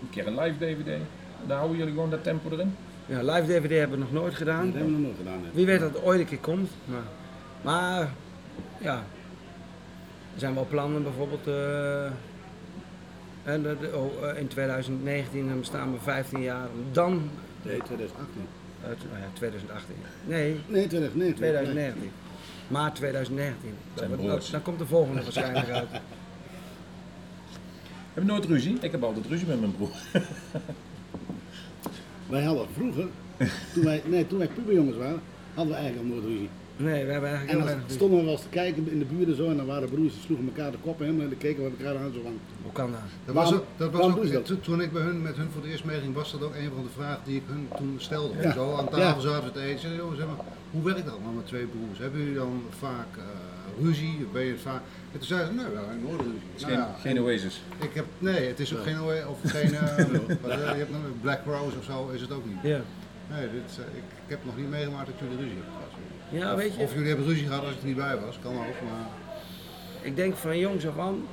Een 0.03 0.11
keer 0.11 0.27
een 0.27 0.39
live 0.41 0.59
dvd. 0.59 0.97
Daar 1.47 1.57
houden 1.57 1.79
jullie 1.79 1.93
gewoon 1.93 2.11
dat 2.11 2.23
tempo 2.23 2.51
erin. 2.51 2.77
Ja, 3.07 3.23
live 3.23 3.47
DVD 3.61 3.71
hebben 3.79 3.99
we 3.99 4.05
nog 4.05 4.13
nooit 4.13 4.35
gedaan. 4.35 4.65
Dat 4.65 4.75
hebben 4.75 4.85
we 4.95 4.99
nog 4.99 5.01
nooit 5.01 5.17
gedaan. 5.17 5.39
hè. 5.45 5.49
Wie 5.53 5.67
weet 5.67 5.81
dat 5.81 5.95
het 5.95 6.03
ooit 6.03 6.21
een 6.21 6.27
keer 6.27 6.39
komt. 6.39 6.71
Maar, 6.85 7.03
maar 7.63 8.09
ja, 8.79 8.95
er 10.35 10.41
zijn 10.41 10.55
wel 10.55 10.67
plannen 10.71 11.03
bijvoorbeeld. 11.03 11.47
eh, 11.47 12.05
en 13.45 13.63
de, 13.63 13.77
de- 13.81 13.97
oh, 13.97 14.29
eh, 14.31 14.39
in 14.41 14.49
2019 14.49 15.49
dan 15.49 15.65
staan 15.65 15.93
we 15.93 15.99
15 16.01 16.43
jaar. 16.43 16.67
Dan, 16.93 17.31
Nee, 17.63 17.79
2018. 17.83 18.27
eh, 18.85 18.91
t- 18.91 19.05
nou 19.11 19.19
ja, 19.23 19.29
2018. 19.33 19.95
Nee, 20.27 20.61
Nee, 20.67 20.87
2019. 20.87 21.35
2019. 21.37 22.11
Maart 22.69 22.95
2019. 22.95 23.75
Zijn 23.95 24.11
Dan, 24.11 24.19
broers. 24.19 24.51
dan 24.51 24.63
komt 24.63 24.79
de 24.79 24.87
volgende 24.87 25.23
waarschijnlijk 25.23 25.71
uit. 25.81 25.89
Heb 28.15 28.23
je 28.27 28.31
nooit 28.33 28.45
ruzie? 28.45 28.77
Ik 28.81 28.91
heb 28.93 29.03
altijd 29.03 29.27
ruzie 29.27 29.47
met 29.47 29.61
mijn 29.61 29.77
broer. 29.77 29.91
Wij 32.27 32.43
hadden 32.43 32.67
vroeger, 32.75 33.07
toen 33.75 33.85
wij, 33.85 34.03
nee, 34.05 34.27
toen 34.27 34.39
wij 34.39 34.49
puberjongens 34.49 34.97
waren, 34.97 35.21
hadden 35.55 35.75
we 35.75 35.81
eigenlijk 35.81 36.11
al 36.11 36.17
nooit 36.17 36.29
ruzie. 36.29 36.49
Nee, 36.79 37.05
we 37.05 37.13
hebben 37.13 37.31
En 37.31 37.37
eigenlijk 37.37 37.49
heel 37.49 37.59
dan 37.59 37.67
weinig. 37.67 37.91
stonden 37.91 38.19
we 38.19 38.25
wel 38.25 38.33
eens 38.33 38.43
te 38.43 38.49
kijken 38.49 38.91
in 38.91 38.99
de 38.99 39.05
buurt 39.05 39.29
en 39.29 39.37
zo 39.37 39.51
en 39.51 39.57
dan 39.57 39.67
waren 39.67 39.89
broers 39.89 40.13
die 40.13 40.23
sloegen 40.23 40.47
elkaar 40.47 40.71
de 40.71 40.79
kop 40.83 41.03
in 41.03 41.09
en 41.09 41.29
dan 41.29 41.39
keken 41.39 41.65
we 41.65 41.71
elkaar 41.79 41.97
aan 42.03 42.13
zo 42.15 42.21
van... 42.23 42.39
Hoe 42.63 42.73
kan 42.73 42.91
dat? 42.91 43.01
Dat 43.25 43.35
was, 43.35 43.53
ook, 43.55 43.65
dat 43.77 43.91
was 43.93 44.05
ook, 44.07 44.33
dat? 44.33 44.63
toen 44.63 44.81
ik 44.83 44.93
bij 44.93 45.03
hun, 45.03 45.23
met 45.23 45.37
hun 45.37 45.49
voor 45.53 45.63
het 45.63 45.71
eerst 45.71 45.85
meeging, 45.85 46.15
was 46.15 46.33
dat 46.33 46.43
ook 46.43 46.55
een 46.55 46.71
van 46.75 46.83
de 46.83 46.89
vragen 46.97 47.21
die 47.25 47.37
ik 47.37 47.43
hun 47.47 47.69
toen 47.77 47.95
stelde. 47.99 48.35
Ja. 48.43 48.53
Zo 48.53 48.75
aan 48.77 48.89
tafel 48.89 49.23
Ja. 49.23 49.29
zaten 49.29 49.45
we 49.45 49.53
te 49.53 49.61
eten. 49.61 49.95
Joh, 49.95 50.15
zeg 50.17 50.27
maar, 50.27 50.45
hoe 50.71 50.83
werkt 50.83 51.05
dat 51.07 51.21
nou 51.23 51.35
met 51.35 51.47
twee 51.47 51.67
broers? 51.67 51.99
Hebben 51.99 52.21
jullie 52.21 52.35
dan 52.35 52.63
vaak 52.79 53.11
eh, 53.17 53.25
ruzie? 53.85 54.27
Ben 54.33 54.45
je 54.45 54.57
vaak... 54.59 54.83
En 55.13 55.19
toen 55.19 55.29
zeiden 55.29 55.49
ze, 55.49 55.55
nee, 55.55 55.71
we 55.71 55.77
hebben 55.79 56.03
nooit 56.03 56.21
ruzie. 56.21 56.41
Het 56.53 56.61
is 56.61 56.63
Nou 56.63 56.75
geen, 56.75 56.83
ja, 56.83 56.95
geen 57.01 57.21
Oasis. 57.21 57.63
ik 57.81 57.95
heb, 57.95 58.07
nee, 58.19 58.47
het 58.49 58.61
is 58.61 58.75
ook 58.77 58.83
geen, 58.83 58.99
OE 59.01 59.23
of 59.29 59.39
geen, 59.57 59.75
eh, 59.75 59.97
wat, 60.43 60.51
eh, 60.51 60.57
je 60.59 60.83
hebt 60.85 60.91
nog 60.93 61.03
een 61.05 61.21
Black 61.21 61.41
Rose 61.47 61.77
of 61.79 61.85
zo, 61.85 62.09
is 62.15 62.21
het 62.21 62.33
ook 62.33 62.45
niet. 62.47 62.63
Ja. 62.63 62.81
Nee, 63.35 63.47
dit, 63.53 63.79
ik, 64.01 64.03
ik 64.25 64.31
heb 64.35 64.45
nog 64.45 64.57
niet 64.57 64.71
meegemaakt 64.71 65.07
dat 65.07 65.15
jullie 65.19 65.37
ruzie 65.37 65.55
hebben 65.57 65.73
gehad. 65.79 65.88
Ja, 66.31 66.57
weet 66.57 66.75
je. 66.77 66.83
Of 66.83 66.93
jullie 66.93 67.09
hebben 67.09 67.27
ruzie 67.27 67.47
gehad 67.47 67.63
als 67.65 67.73
ik 67.73 67.81
er 67.81 67.87
niet 67.87 67.97
bij 67.97 68.17
was, 68.27 68.39
kan 68.43 68.53
ook, 68.53 68.59
maar... 68.65 69.07
Ik 70.03 70.17
denk 70.17 70.37
van 70.37 70.59
jongs 70.59 70.87
af 70.87 70.99
aan 70.99 71.27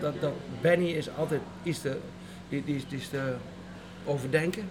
dat, 0.00 0.20
dat 0.20 0.32
Benny 0.60 0.86
is 0.90 1.08
altijd 1.16 1.40
iets 1.62 1.80
te, 1.80 1.96
die, 2.48 2.64
die, 2.64 2.76
is- 2.76 2.88
die 2.88 2.98
is 2.98 3.08
te 3.08 3.34
overdenken. 4.04 4.68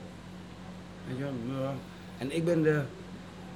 Weet 1.07 1.17
je 1.17 1.23
wel, 1.23 1.61
ja. 1.61 1.73
En 2.17 2.35
ik 2.35 2.45
ben 2.45 2.61
de... 2.63 2.81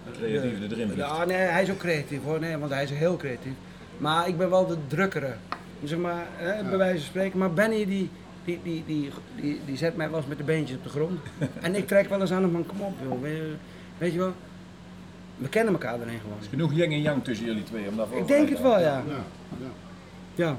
De 0.06 0.12
creatieve 0.20 0.64
erin 0.64 0.88
vliegt. 0.90 1.08
Ja, 1.10 1.26
nee, 1.26 1.38
hij 1.38 1.62
is 1.64 1.70
ook 1.72 1.78
creatief 1.78 2.24
hoor, 2.24 2.40
nee, 2.40 2.58
want 2.58 2.72
hij 2.72 2.84
is 2.84 2.90
heel 2.92 3.18
creatief. 3.18 3.52
Maar 3.98 4.28
ik 4.28 4.38
ben 4.38 4.50
wel 4.50 4.68
de 4.68 4.78
drukkere, 4.88 5.34
zeg 5.84 6.00
maar, 6.00 6.26
hè, 6.36 6.64
bij 6.64 6.78
wijze 6.78 6.96
van 6.98 7.06
spreken. 7.06 7.40
Maar 7.40 7.54
Benny 7.54 7.86
die, 7.86 8.10
die, 8.46 8.60
die, 8.64 8.84
die, 8.86 9.10
die, 9.42 9.62
die 9.66 9.78
zet 9.78 9.96
mij 9.96 10.10
wel 10.10 10.18
eens 10.20 10.28
met 10.28 10.38
de 10.38 10.44
beentjes 10.44 10.78
op 10.78 10.84
de 10.84 10.90
grond. 10.90 11.20
en 11.62 11.76
ik 11.76 11.88
trek 11.88 12.10
wel 12.10 12.22
eens 12.22 12.32
aan 12.32 12.42
hem 12.42 12.52
van 12.52 12.66
kom 12.66 12.82
op 12.82 12.94
joh, 13.04 13.22
weet 13.22 13.36
je, 13.38 13.54
weet 13.98 14.12
je 14.14 14.18
wel. 14.20 14.34
We 15.40 15.50
kennen 15.50 15.74
elkaar 15.74 16.00
erin 16.02 16.20
gewoon. 16.20 16.38
Genoeg 16.50 16.74
yin 16.74 16.92
en 16.92 17.02
yang 17.02 17.24
tussen 17.24 17.46
jullie 17.46 17.64
twee 17.64 17.88
om 17.88 17.96
daarvoor 17.98 18.18
Ik 18.18 18.28
denk 18.28 18.50
het 18.50 18.62
wel, 18.62 18.80
ja. 18.80 19.04
Ja, 19.08 19.24
ja. 20.36 20.58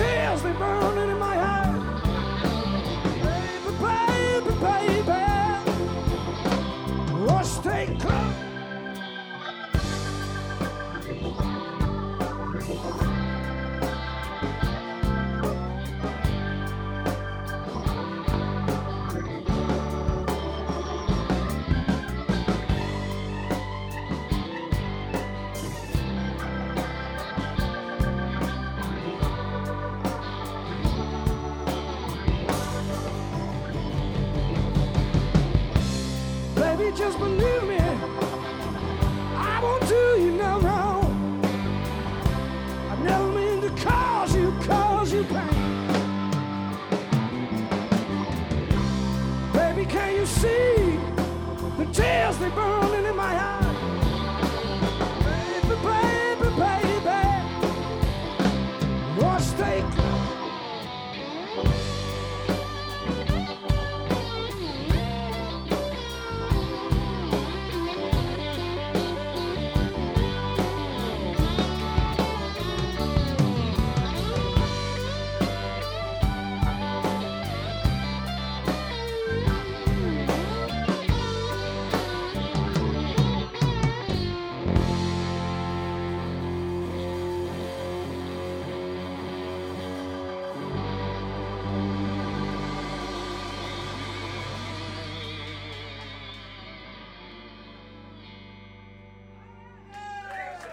Tears, 0.00 0.42
they 0.42 0.52
burn 0.52 0.99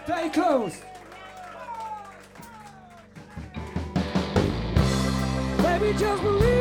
Stay 0.08 0.30
close. 0.30 0.80
Baby, 5.62 5.98
just 5.98 6.22
believe 6.22 6.57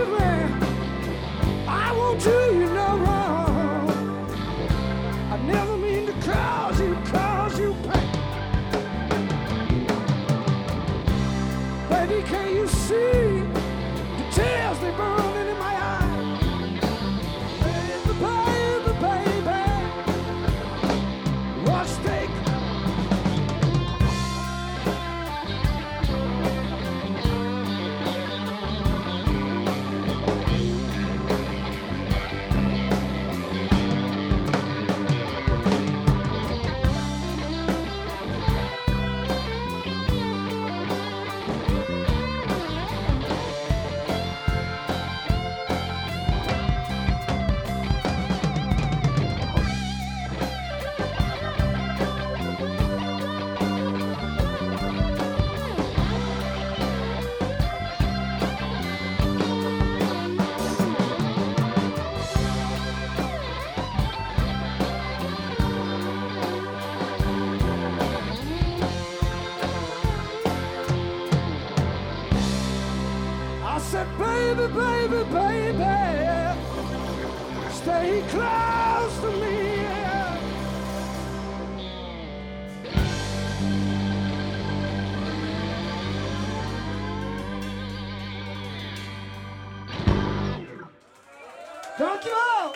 Dankjewel. 91.97 92.75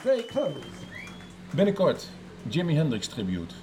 Stay 0.00 0.24
close. 0.26 0.66
Binnenkort 1.50 2.08
Jimi 2.48 2.74
Hendrix 2.74 3.06
tribute. 3.06 3.54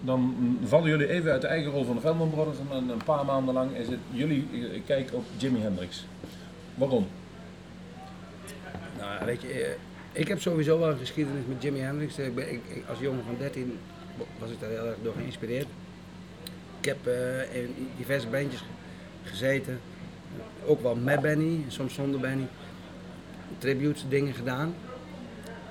Dan 0.00 0.36
vallen 0.64 0.88
jullie 0.88 1.08
even 1.08 1.32
uit 1.32 1.40
de 1.40 1.46
eigen 1.46 1.70
rol 1.70 1.84
van 1.84 1.94
de 1.94 2.00
Velman 2.00 2.30
Brothers 2.30 2.58
en 2.70 2.88
een, 2.88 3.02
paar 3.04 3.24
maanden 3.24 3.54
lang 3.54 3.76
is 3.76 3.88
het 3.88 3.98
jullie 4.10 4.48
eh, 4.52 4.80
kijk 4.86 5.08
op 5.12 5.24
Jimi 5.36 5.60
Hendrix. 5.60 6.06
Waarom? 6.74 7.06
Nou, 8.98 9.24
weet 9.24 9.42
je, 9.42 9.48
eh, 9.48 9.70
ik 10.20 10.28
heb 10.28 10.40
sowieso 10.40 10.78
wel 10.78 10.90
een 10.90 10.98
geschiedenis 10.98 11.42
met 11.48 11.62
Jimi 11.62 11.78
Hendrix. 11.78 12.18
Ik 12.18 12.34
ben, 12.34 12.52
ik, 12.52 12.60
ik- 12.68 12.84
als 12.88 12.98
jongen 12.98 13.24
van 13.24 13.34
13 13.38 13.78
was 14.38 14.50
ik 14.50 14.60
daar 14.60 14.70
heel 14.70 14.86
erg 14.86 14.96
door 15.02 15.14
geïnspireerd. 15.16 15.66
Ik 16.80 16.84
heb 16.84 17.06
eh, 17.06 17.62
in 17.62 17.88
diverse 17.96 18.26
bandjes 18.26 18.60
ge- 18.60 18.66
gezeten. 19.30 19.80
Ook 20.66 20.82
wel 20.82 20.94
met 20.94 21.20
Benny, 21.20 21.64
soms 21.68 21.94
zonder 21.94 22.20
Benny. 22.20 22.46
Tributes, 23.58 24.04
dingen 24.08 24.34
gedaan. 24.34 24.74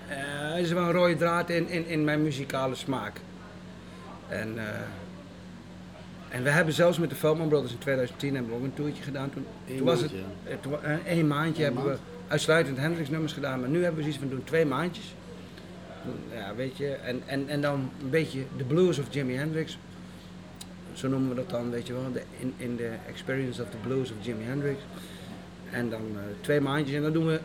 Eh, 0.07 0.51
Er 0.53 0.59
is 0.59 0.71
wel 0.71 0.83
een 0.83 0.91
rode 0.91 1.15
draad 1.15 1.49
in, 1.49 1.69
in, 1.69 1.87
in 1.87 2.03
mijn 2.03 2.23
muzikale 2.23 2.75
smaak. 2.75 3.19
En, 4.27 4.57
eh, 4.57 4.65
en 6.29 6.43
we 6.43 6.49
hebben 6.49 6.73
zelfs 6.73 6.97
met 6.97 7.09
de 7.09 7.15
Veldman 7.15 7.47
Brothers 7.47 7.71
in 7.73 7.77
2010 7.79 8.33
hebben 8.35 8.51
we 8.51 8.57
ook 8.57 8.63
een 8.63 8.73
toertje 8.73 9.03
gedaan. 9.03 9.29
Toen, 9.29 9.45
Eén 9.69 9.77
toen 9.77 9.85
was 9.85 10.01
het 10.01 10.11
eh, 10.43 10.93
eh, 10.93 10.97
één 11.05 11.27
maandje 11.27 11.63
Eén 11.65 11.73
hebben 11.73 11.85
maand. 11.85 11.97
we 11.97 12.31
uitsluitend 12.31 12.77
Hendrix 12.77 13.09
nummers 13.09 13.33
gedaan. 13.33 13.59
Maar 13.59 13.69
nu 13.69 13.77
hebben 13.77 13.95
we 13.95 14.01
zoiets 14.01 14.19
van 14.19 14.29
doen 14.29 14.43
twee 14.43 14.65
maandjes. 14.65 15.13
Ja, 16.33 16.55
weet 16.55 16.77
je, 16.77 16.87
en, 16.93 17.21
en, 17.25 17.47
en 17.47 17.61
dan 17.61 17.89
een 18.03 18.09
beetje 18.09 18.43
de 18.57 18.63
blues 18.63 18.99
of 18.99 19.05
Jimi 19.09 19.35
Hendrix. 19.35 19.77
Zo 20.93 21.07
noemen 21.07 21.29
we 21.29 21.35
dat 21.35 21.49
dan, 21.49 21.69
weet 21.69 21.87
je 21.87 21.93
wel, 21.93 22.11
de, 22.13 22.21
in, 22.39 22.53
in 22.57 22.75
the 22.75 22.89
experience 23.09 23.61
of 23.61 23.69
the 23.69 23.77
blues 23.87 24.11
of 24.11 24.15
Jimi 24.21 24.43
Hendrix. 24.43 24.79
En 25.71 25.89
dan 25.89 26.01
eh, 26.15 26.21
twee 26.41 26.61
maandjes 26.61 26.95
en 26.95 27.01
dan 27.01 27.13
doen 27.13 27.25
we 27.27 27.39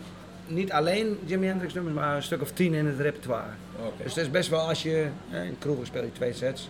niet 0.49 0.73
alleen 0.73 1.19
Jimi 1.25 1.47
Hendrix 1.47 1.75
nummers, 1.75 1.95
maar 1.97 2.17
een 2.17 2.23
stuk 2.23 2.43
of 2.43 2.51
tien 2.53 2.75
in 2.75 2.87
het 2.87 3.01
repertoire. 3.01 3.49
Dus 4.03 4.15
dat 4.15 4.25
is 4.25 4.31
best 4.31 4.49
wel 4.49 4.69
als 4.69 4.83
je, 4.83 5.09
eh, 5.33 5.45
in 5.45 5.57
kroegen 5.59 5.87
speel 5.87 6.03
je 6.05 6.13
twee 6.13 6.33
sets. 6.33 6.69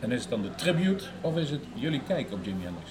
En 0.00 0.12
is 0.12 0.20
het 0.20 0.30
dan 0.30 0.42
de 0.42 0.54
tribute 0.54 1.04
of 1.20 1.36
is 1.36 1.50
het 1.50 1.60
jullie 1.74 2.00
kijk 2.06 2.32
op 2.32 2.44
Jimi 2.44 2.64
Hendrix? 2.64 2.90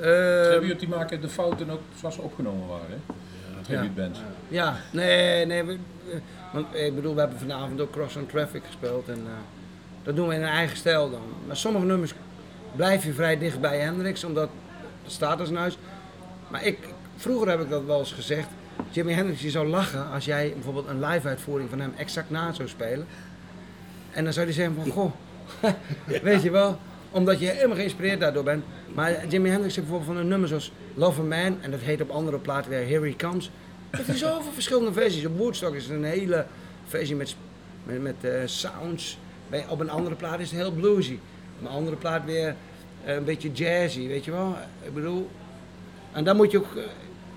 Eh, 0.00 0.50
tribute 0.50 0.76
die 0.78 0.88
maken 0.88 1.20
de 1.20 1.28
fouten 1.28 1.70
ook 1.70 1.80
zoals 2.00 2.14
ze 2.14 2.20
opgenomen 2.20 2.68
waren. 2.68 2.86
hè? 2.90 3.14
Tribute 3.62 4.00
bands. 4.00 4.18
Ja, 4.48 4.76
nee, 4.90 5.46
nee. 5.46 5.62
We, 5.64 5.78
we- 6.04 6.20
want 6.52 6.66
ik 6.74 6.94
bedoel, 6.94 7.14
we 7.14 7.20
hebben 7.20 7.38
vanavond 7.38 7.80
ook 7.80 7.90
Cross 7.90 8.16
on 8.16 8.26
Traffic 8.26 8.62
gespeeld. 8.66 9.08
En 9.08 9.14
eh, 9.26 9.32
dat 10.02 10.16
doen 10.16 10.28
we 10.28 10.34
in 10.34 10.42
een 10.42 10.48
eigen 10.48 10.76
stijl 10.76 11.10
dan. 11.10 11.20
Maar 11.46 11.56
sommige 11.56 11.84
nummers 11.84 12.14
blijf 12.76 13.04
je 13.04 13.12
vrij 13.12 13.38
dicht 13.38 13.60
bij 13.60 13.78
Hendrix, 13.78 14.24
omdat 14.24 14.48
het 15.02 15.12
staat 15.12 15.40
als 15.40 15.48
een 15.48 15.56
huis. 15.56 15.78
Maar 16.48 16.64
ik, 16.64 16.78
vroeger 17.16 17.48
heb 17.48 17.60
ik 17.60 17.70
dat 17.70 17.84
wel 17.84 17.98
eens 17.98 18.12
gezegd. 18.12 18.48
Jimi 18.90 19.12
Hendrix 19.12 19.46
zou 19.46 19.68
lachen 19.68 20.10
als 20.10 20.24
jij 20.24 20.52
bijvoorbeeld 20.54 20.88
een 20.88 21.04
live 21.04 21.28
uitvoering 21.28 21.70
van 21.70 21.80
hem 21.80 21.92
exact 21.96 22.30
na 22.30 22.52
zou 22.52 22.68
spelen. 22.68 23.06
En 24.10 24.24
dan 24.24 24.32
zou 24.32 24.46
hij 24.46 24.54
zeggen 24.54 24.74
van, 24.74 24.90
goh, 24.90 25.12
weet 26.22 26.42
je 26.42 26.50
wel, 26.50 26.78
omdat 27.10 27.40
je 27.40 27.46
helemaal 27.46 27.76
geïnspireerd 27.76 28.20
daardoor 28.20 28.44
bent. 28.44 28.64
Maar 28.94 29.26
Jimi 29.26 29.48
Hendrix 29.48 29.76
heeft 29.76 29.88
bijvoorbeeld 29.88 30.16
van 30.16 30.24
een 30.24 30.28
nummer 30.28 30.48
zoals 30.48 30.72
Love 30.94 31.20
a 31.20 31.24
Man, 31.24 31.62
en 31.62 31.70
dat 31.70 31.80
heet 31.80 32.00
op 32.00 32.10
andere 32.10 32.38
platen 32.38 32.70
weer 32.70 32.86
Here 32.88 33.06
He 33.06 33.16
Comes. 33.16 33.50
Heeft 33.90 34.06
hij 34.06 34.16
zoveel 34.16 34.52
verschillende 34.52 34.92
versies. 34.92 35.24
Op 35.24 35.38
Woodstock 35.38 35.74
is 35.74 35.82
het 35.82 35.92
een 35.92 36.04
hele 36.04 36.46
versie 36.86 37.16
met, 37.16 37.36
met, 37.84 38.02
met 38.02 38.14
eh, 38.20 38.40
sounds. 38.44 39.18
Bij, 39.48 39.66
op 39.68 39.80
een 39.80 39.90
andere 39.90 40.14
plaat 40.14 40.40
is 40.40 40.50
het 40.50 40.60
heel 40.60 40.72
bluesy. 40.72 41.18
Op 41.58 41.66
een 41.66 41.74
andere 41.74 41.96
plaat 41.96 42.24
weer 42.24 42.54
eh, 43.04 43.14
een 43.14 43.24
beetje 43.24 43.52
jazzy, 43.52 44.06
weet 44.06 44.24
je 44.24 44.30
wel. 44.30 44.56
Ik 44.82 44.94
bedoel, 44.94 45.30
en 46.12 46.24
dan 46.24 46.36
moet 46.36 46.50
je 46.50 46.58
ook, 46.58 46.76
eh, 46.76 46.82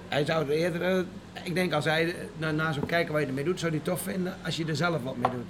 hij 0.07 0.25
zou 0.25 0.39
het 0.39 0.49
eerder, 0.49 1.05
ik 1.43 1.53
denk 1.55 1.73
als 1.73 1.85
hij 1.85 2.15
naar, 2.37 2.53
naar 2.53 2.73
zou 2.73 2.85
kijken 2.85 3.11
wat 3.13 3.21
je 3.21 3.27
ermee 3.27 3.43
doet, 3.43 3.59
zou 3.59 3.71
hij 3.71 3.81
het 3.83 3.89
tof 3.93 4.01
vinden 4.01 4.35
als 4.45 4.57
je 4.57 4.65
er 4.65 4.75
zelf 4.75 5.03
wat 5.03 5.17
mee 5.17 5.31
doet. 5.31 5.45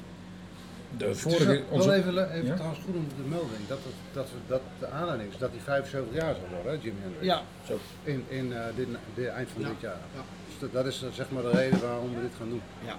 De 0.97 1.15
vorige, 1.15 1.45
wel- 1.45 1.61
onze, 1.69 1.87
wel 1.89 1.97
even, 1.97 2.31
even 2.31 2.45
Ja? 2.45 2.53
trouwens 2.53 2.81
goed 2.85 2.95
om 2.95 3.07
te 3.07 3.29
melden, 3.29 3.49
dat, 3.67 3.77
het, 3.83 3.93
dat, 4.13 4.25
we- 4.29 4.37
dat 4.47 4.61
de 4.79 4.87
aanleiding 4.89 5.31
is 5.31 5.37
dat 5.37 5.49
hij 5.51 5.59
75 5.59 6.13
jaar 6.15 6.33
zal 6.35 6.47
worden, 6.53 6.71
hè, 6.71 6.77
Jimi 6.83 6.99
Hendrix. 7.01 7.25
Ja, 7.25 7.41
Zo. 7.67 7.79
In, 8.03 8.23
in 8.27 8.53
eh, 8.53 8.61
dit, 8.75 8.87
dit 9.15 9.27
eind 9.27 9.49
van 9.53 9.61
Ja. 9.61 9.67
dit 9.67 9.79
jaar. 9.79 9.97
Ja. 10.15 10.21
Dus 10.47 10.59
dat, 10.59 10.71
dat 10.73 10.85
is 10.85 11.03
eh, 11.03 11.09
zeg 11.13 11.29
maar 11.31 11.41
de 11.43 11.49
reden 11.51 11.81
waarom 11.81 12.15
we 12.15 12.21
dit 12.21 12.31
gaan 12.37 12.49
doen. 12.49 12.61
ja. 12.85 12.95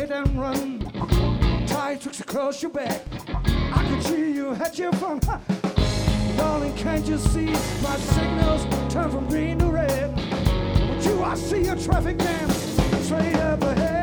Hit 0.00 0.10
and 0.10 0.40
run. 0.40 0.80
Tire 1.66 1.96
tricks 1.96 2.20
across 2.20 2.62
your 2.62 2.70
back. 2.70 3.02
I 3.74 3.86
could 3.88 4.02
see 4.02 4.32
you 4.32 4.54
had 4.54 4.78
your 4.78 4.92
fun. 4.92 5.20
Ha. 5.24 5.38
Darling, 6.38 6.74
can't 6.74 7.04
you 7.06 7.18
see 7.18 7.52
my 7.82 7.96
signals 8.14 8.64
turn 8.92 9.10
from 9.10 9.28
green 9.28 9.58
to 9.58 9.66
red? 9.66 10.14
But 10.14 11.04
you, 11.04 11.22
I 11.22 11.34
see 11.34 11.66
a 11.68 11.76
traffic 11.76 12.18
jam 12.18 12.48
straight 13.02 13.36
up 13.36 13.62
ahead. 13.62 13.99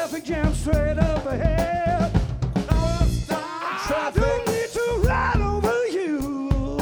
Traffic 0.00 0.24
jam 0.24 0.54
straight 0.54 0.98
up 0.98 1.26
ahead. 1.26 2.10
Cross 2.66 3.26
town 3.26 3.78
traffic. 3.86 4.22
I 4.22 4.28
don't 4.28 4.46
need 4.46 4.70
to 4.70 5.02
run 5.06 5.42
over 5.42 5.86
you. 5.88 6.80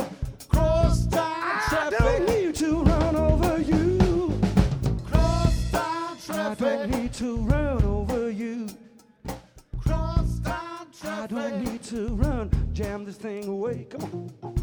Cross 0.49 1.07
town 1.07 1.61
traffic. 1.69 2.01
I 2.01 2.05
don't 2.05 2.29
need 2.29 2.55
to 2.55 2.83
run 2.85 3.17
over 3.17 3.59
you. 3.61 4.41
I 6.31 6.55
don't 6.55 6.91
need 6.91 7.13
to 7.15 7.37
run 7.39 7.83
over 7.83 8.31
you. 8.31 8.69
I 11.05 11.27
don't 11.27 11.65
need 11.65 11.83
to 11.83 12.15
run. 12.15 12.51
Jam 12.73 13.05
this 13.05 13.17
thing 13.17 13.49
away. 13.49 13.89
Come 13.91 14.31
on. 14.45 14.58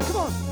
Come 0.00 0.16
on. 0.16 0.43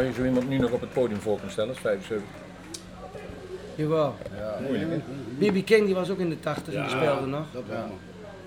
Zou 0.00 0.12
je 0.12 0.18
zo 0.18 0.26
iemand 0.26 0.48
nu 0.48 0.58
nog 0.58 0.70
op 0.70 0.80
het 0.80 0.92
podium 0.92 1.20
voor 1.20 1.34
kunnen 1.34 1.52
stellen 1.52 1.70
als 1.70 1.78
75? 1.78 2.28
Jawel. 3.74 4.16
B.B. 5.38 5.64
King 5.64 5.86
die 5.86 5.94
was 5.94 6.10
ook 6.10 6.18
in 6.18 6.28
de 6.28 6.40
80 6.40 6.74
en 6.74 6.80
die 6.80 6.90
speelde 6.90 7.26
nog. 7.26 7.46
Dat 7.52 7.62
wel. 7.68 7.98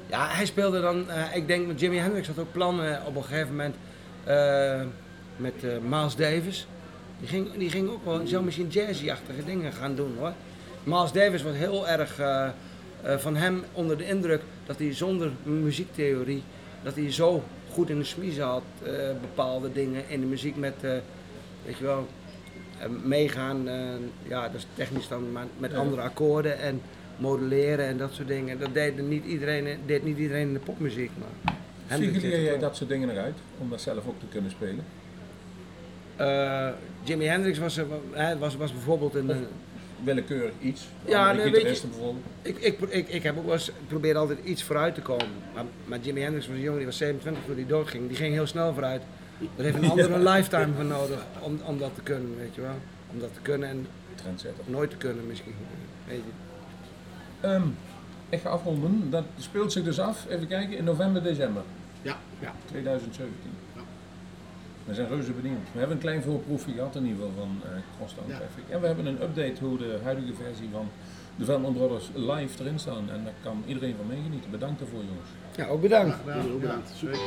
Ja, 0.08 0.28
hij 0.28 0.46
speelde 0.46 0.82
dan, 0.82 1.10
eh, 1.10 1.36
ik 1.36 1.48
denk 1.48 1.68
met 1.68 1.80
Jimi 1.80 1.98
Hendrix 1.98 2.28
had 2.28 2.40
ook 2.40 2.52
plannen 2.52 3.02
op 3.06 3.16
een 3.16 3.24
gegeven 3.24 3.50
moment 3.50 3.76
eh, 4.24 4.82
met 5.38 5.54
eh, 5.64 5.70
Miles 5.90 6.16
Davis. 6.16 6.68
Die 7.20 7.28
ging, 7.28 7.58
die 7.58 7.70
ging 7.70 7.90
ook 7.90 8.06
wel 8.06 8.28
zo 8.28 8.42
misschien 8.42 8.68
jazzy-achtige 8.68 9.46
dingen 9.46 9.74
gaan 9.74 9.96
doen 9.96 10.16
hoor. 10.20 10.34
Miles 10.84 11.12
Davis 11.12 11.44
was 11.44 11.56
heel 11.56 11.88
erg 11.88 12.20
eh, 12.20 12.46
eh, 13.02 13.18
van 13.18 13.36
hem 13.36 13.64
onder 13.74 13.98
de 13.98 14.08
indruk 14.08 14.42
dat 14.66 14.78
hij 14.78 14.94
zonder 14.94 15.32
muziektheorie 15.44 16.44
dat 16.84 16.96
hij 16.96 17.12
zo 17.12 17.44
goed 17.72 17.90
in 17.90 17.98
de 17.98 18.04
smiezen 18.04 18.44
had, 18.44 18.64
eh, 18.84 18.92
bepaalde 19.22 19.72
dingen 19.72 20.04
in 20.08 20.20
de 20.20 20.26
muziek 20.26 20.56
met, 20.56 20.74
eh, 20.82 20.92
weet 21.66 21.78
je 21.78 21.84
wel, 21.84 22.08
eh, 22.80 22.88
meegaan, 23.04 23.68
eh, 23.68 23.76
ja 24.28 24.42
dat 24.50 24.56
is 24.56 24.68
technisch 24.74 25.08
dan, 25.08 25.32
maar 25.32 25.46
met 25.58 25.74
andere 25.74 26.02
akkoorden 26.02 26.60
en 26.60 26.82
modelleren 27.18 27.86
en 27.86 27.98
dat 27.98 28.14
soort 28.14 28.28
dingen. 28.28 28.60
Dat 28.60 28.74
deed 28.74 29.08
niet 29.08 29.26
iedereen, 29.26 29.78
deed 29.86 30.04
niet 30.04 30.18
iedereen 30.18 30.48
in 30.48 30.54
de 30.54 30.60
popmuziek, 30.60 31.12
maar 31.20 31.54
Figureer 31.98 32.42
jij 32.44 32.60
dat 32.60 32.76
soort 32.76 32.90
dingen 32.90 33.10
eruit 33.10 33.36
om 33.58 33.70
dat 33.70 33.82
zelf 33.82 34.08
ook 34.08 34.20
te 34.20 34.26
kunnen 34.30 34.52
spelen? 34.52 34.84
Eh, 36.16 36.70
Jimi 37.04 37.26
Hendrix 37.26 37.58
was, 37.60 37.80
hij 38.12 38.38
was, 38.38 38.56
was 38.56 38.72
bijvoorbeeld 38.72 39.16
een... 39.16 39.30
Of- 39.30 39.36
eh, 39.36 39.42
Willekeurig 40.04 40.54
iets? 40.62 40.88
Ja, 41.06 41.32
nee, 41.32 41.36
weet 41.44 41.46
je- 41.52 41.56
gitaristen 41.58 41.90
bijvoorbeeld? 41.90 42.26
Ik, 42.42 42.58
ik, 42.58 42.80
ik, 42.90 43.10
ik 43.10 43.24
heb 43.24 43.38
ook 43.38 43.44
wel 43.46 43.54
eens, 43.54 43.68
ik 43.68 43.88
probeerde 43.88 44.20
altijd 44.20 44.40
iets 44.44 44.64
vooruit 44.64 44.96
te 44.96 45.02
komen. 45.02 45.28
Maar, 45.54 45.64
maar 45.86 46.00
Jimi 46.00 46.22
Hendrix 46.22 46.48
was 46.48 46.56
een 46.56 46.62
jongen 46.62 46.78
die 46.78 46.88
was 46.88 46.98
27 46.98 47.44
toen 47.46 47.56
hij 47.56 47.66
doodging. 47.66 48.08
Die 48.08 48.18
ging 48.18 48.34
heel 48.34 48.48
snel 48.48 48.74
vooruit. 48.74 49.02
Daar 49.40 49.66
heeft 49.66 49.78
een 49.78 49.90
andere 49.90 50.14
een 50.14 50.24
lifetime 50.34 50.74
voor 50.76 50.86
nodig 50.86 51.26
om, 51.40 51.60
om 51.66 51.78
dat 51.80 51.92
te 51.96 52.02
kunnen, 52.02 52.38
weet 52.38 52.56
je 52.56 52.62
wel. 52.62 52.76
Om 53.14 53.20
dat 53.20 53.34
te 53.34 53.40
kunnen 53.42 53.70
en 53.70 53.88
nooit 54.66 54.90
te 54.90 54.98
kunnen 54.98 55.28
misschien. 55.28 55.54
Weet 56.08 56.22
je. 56.26 56.32
Ehm, 57.48 57.64
ik 58.30 58.42
ga 58.42 58.50
afronden. 58.50 59.10
Dat 59.10 59.24
speelt 59.38 59.72
zich 59.72 59.84
dus 59.84 60.00
af, 60.00 60.26
even 60.30 60.48
kijken, 60.48 60.78
in 60.78 60.84
november, 60.84 61.24
december 61.24 61.64
Ja, 62.02 62.18
2017. 62.66 63.34
Ja. 63.76 63.82
We 64.86 64.94
zijn 64.94 65.08
reuze 65.08 65.32
benieuwd. 65.32 65.58
We 65.72 65.78
hebben 65.80 65.96
een 65.96 66.02
klein 66.04 66.22
voorproefje 66.24 66.74
gehad 66.74 66.96
in 66.96 67.06
ieder 67.06 67.18
geval 67.18 67.34
van 67.38 67.62
eh 67.64 67.78
Crosstown 67.98 68.30
Ja. 68.30 68.38
Traffic. 68.38 68.64
En 68.70 68.82
we 68.82 68.88
hebben 68.88 69.06
een 69.06 69.22
update 69.22 69.64
hoe 69.66 69.78
de 69.78 70.00
huidige 70.04 70.34
versie 70.34 70.70
van 70.72 70.90
de 71.36 71.46
Velman 71.46 71.74
Brothers 71.74 72.10
live 72.14 72.64
erin 72.64 72.80
staan. 72.80 73.10
En 73.12 73.24
daar 73.24 73.34
kan 73.44 73.64
iedereen 73.68 73.96
van 73.98 74.08
meegenieten. 74.08 74.52
Bedankt 74.52 74.80
daarvoor 74.80 75.00
jongens. 75.00 75.30
Ja, 75.56 75.66
ook 75.68 75.82
bedankt. 75.82 76.18
ja, 76.26 76.34
heel 76.34 76.60
bedankt. 76.60 76.92
Super. 76.96 77.18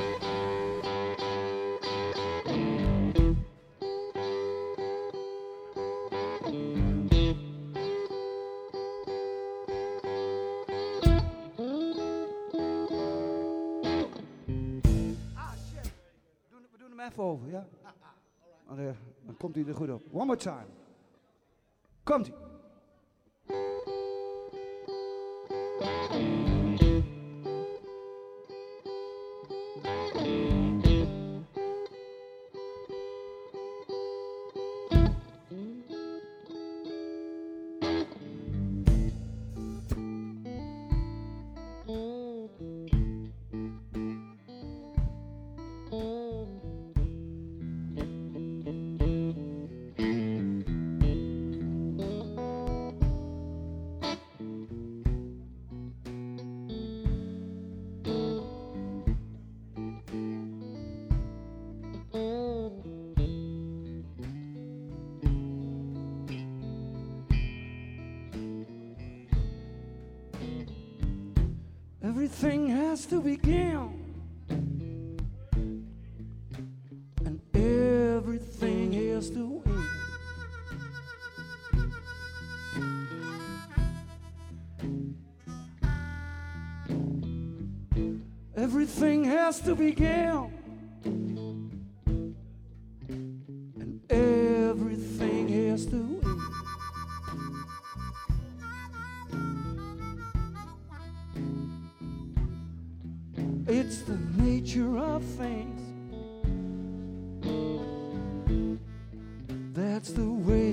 Hij 19.65 19.73
er 19.73 19.79
goed 19.79 19.91
op. 19.91 20.03
One 20.13 20.25
more 20.25 20.39
time. 20.39 20.67
Komt 22.03 22.31
has 89.47 89.61
to 89.61 89.77
begin. 89.77 90.51
And 93.79 94.01
everything 94.11 95.47
has 95.69 95.87
to 95.87 95.97
end. 95.97 96.41
It's 103.69 104.01
the 104.01 104.19
nature 104.37 104.99
of 104.99 105.23
things. 105.23 105.81
That's 109.73 110.11
the 110.11 110.29
way 110.29 110.66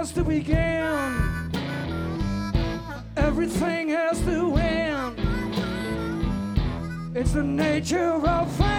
has 0.00 0.12
to 0.12 0.24
begin. 0.24 1.52
Everything 3.18 3.90
has 3.90 4.18
to 4.22 4.56
end. 4.56 5.18
It's 7.14 7.32
the 7.32 7.42
nature 7.42 8.14
of. 8.26 8.69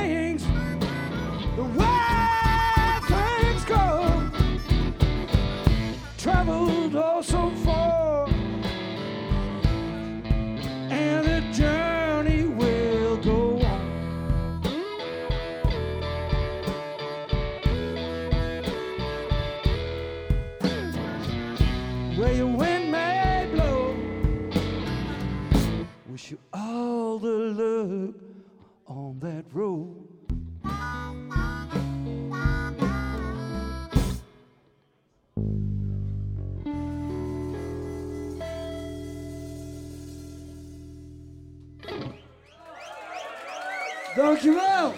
out. 44.72 44.96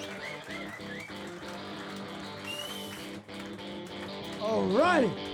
All 4.42 4.64
righty. 4.68 5.33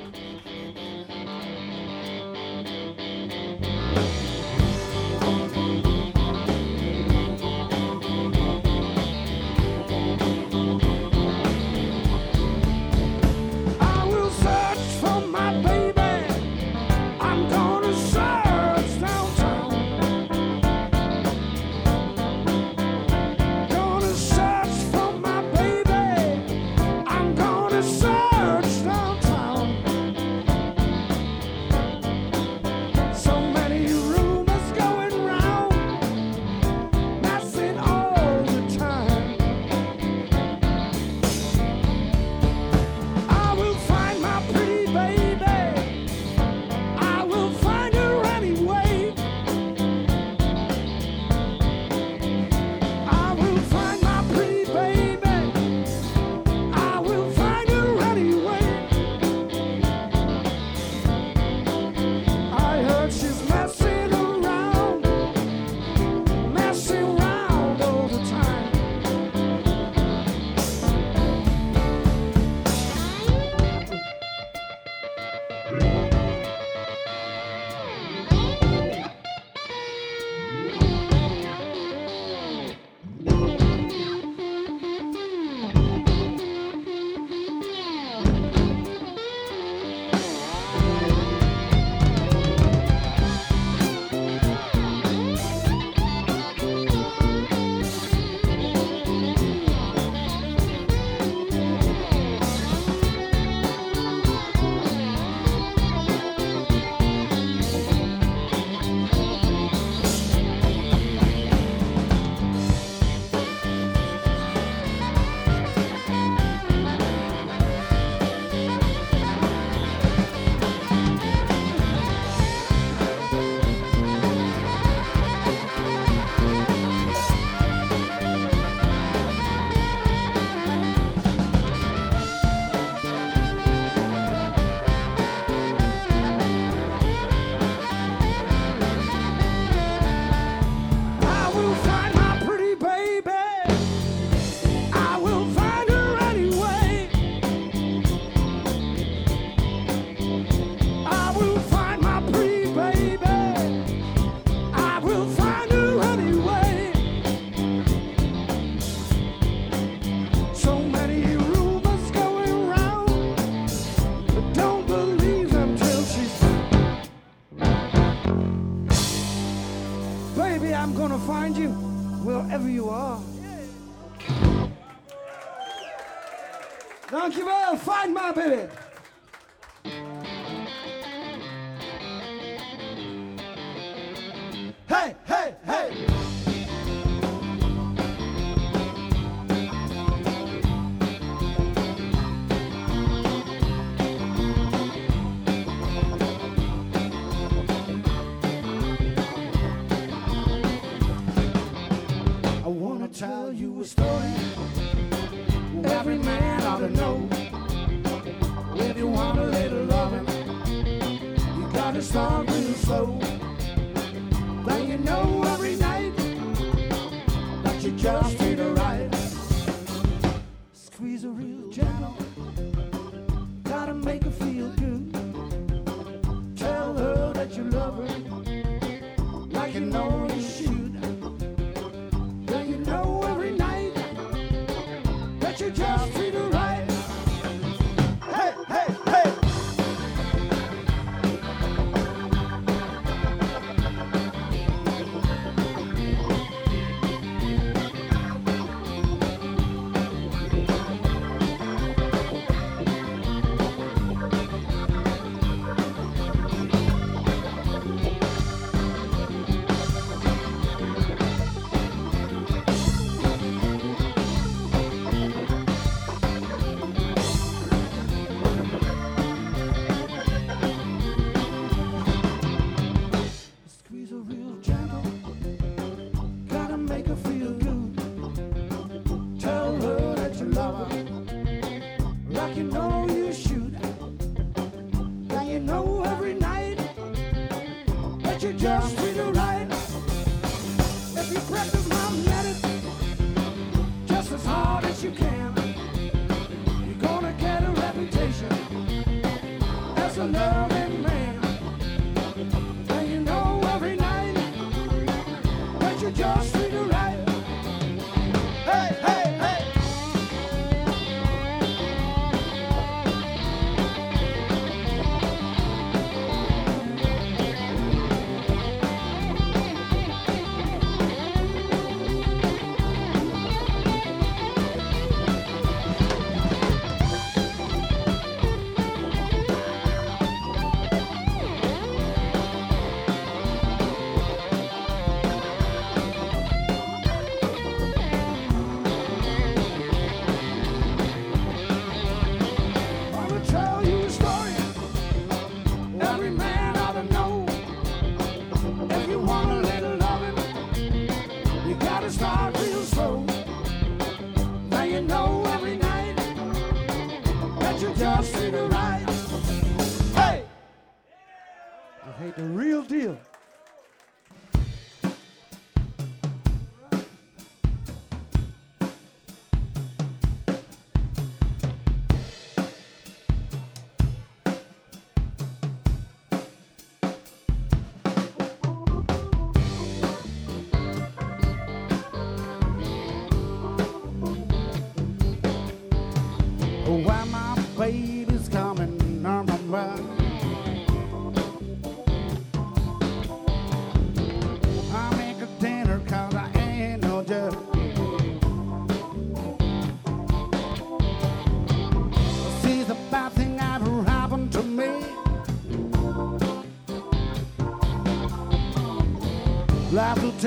Just 218.01 218.39
need 218.39 218.59
a 218.59 218.78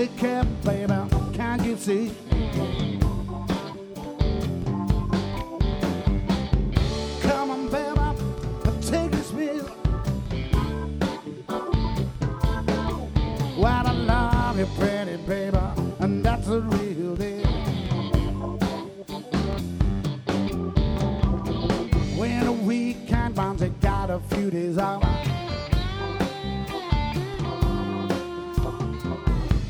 music 0.02 0.18
can 0.18 0.56
play 0.62 0.84
can't 1.32 1.64
you 1.64 1.76
see? 1.76 2.21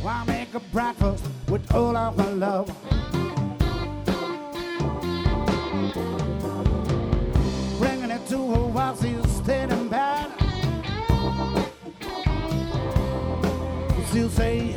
I 0.04 0.24
make 0.26 0.52
a 0.54 0.60
breakfast 0.72 1.24
with 1.48 1.72
all 1.72 1.96
of 1.96 2.16
my 2.16 2.28
love. 2.30 2.66
Bringing 7.78 8.10
it 8.10 8.26
to 8.28 8.36
her 8.36 8.66
while 8.66 8.96
she's 8.96 9.30
standing 9.30 9.92
in. 9.92 10.26
She'll 14.12 14.28
say, 14.28 14.76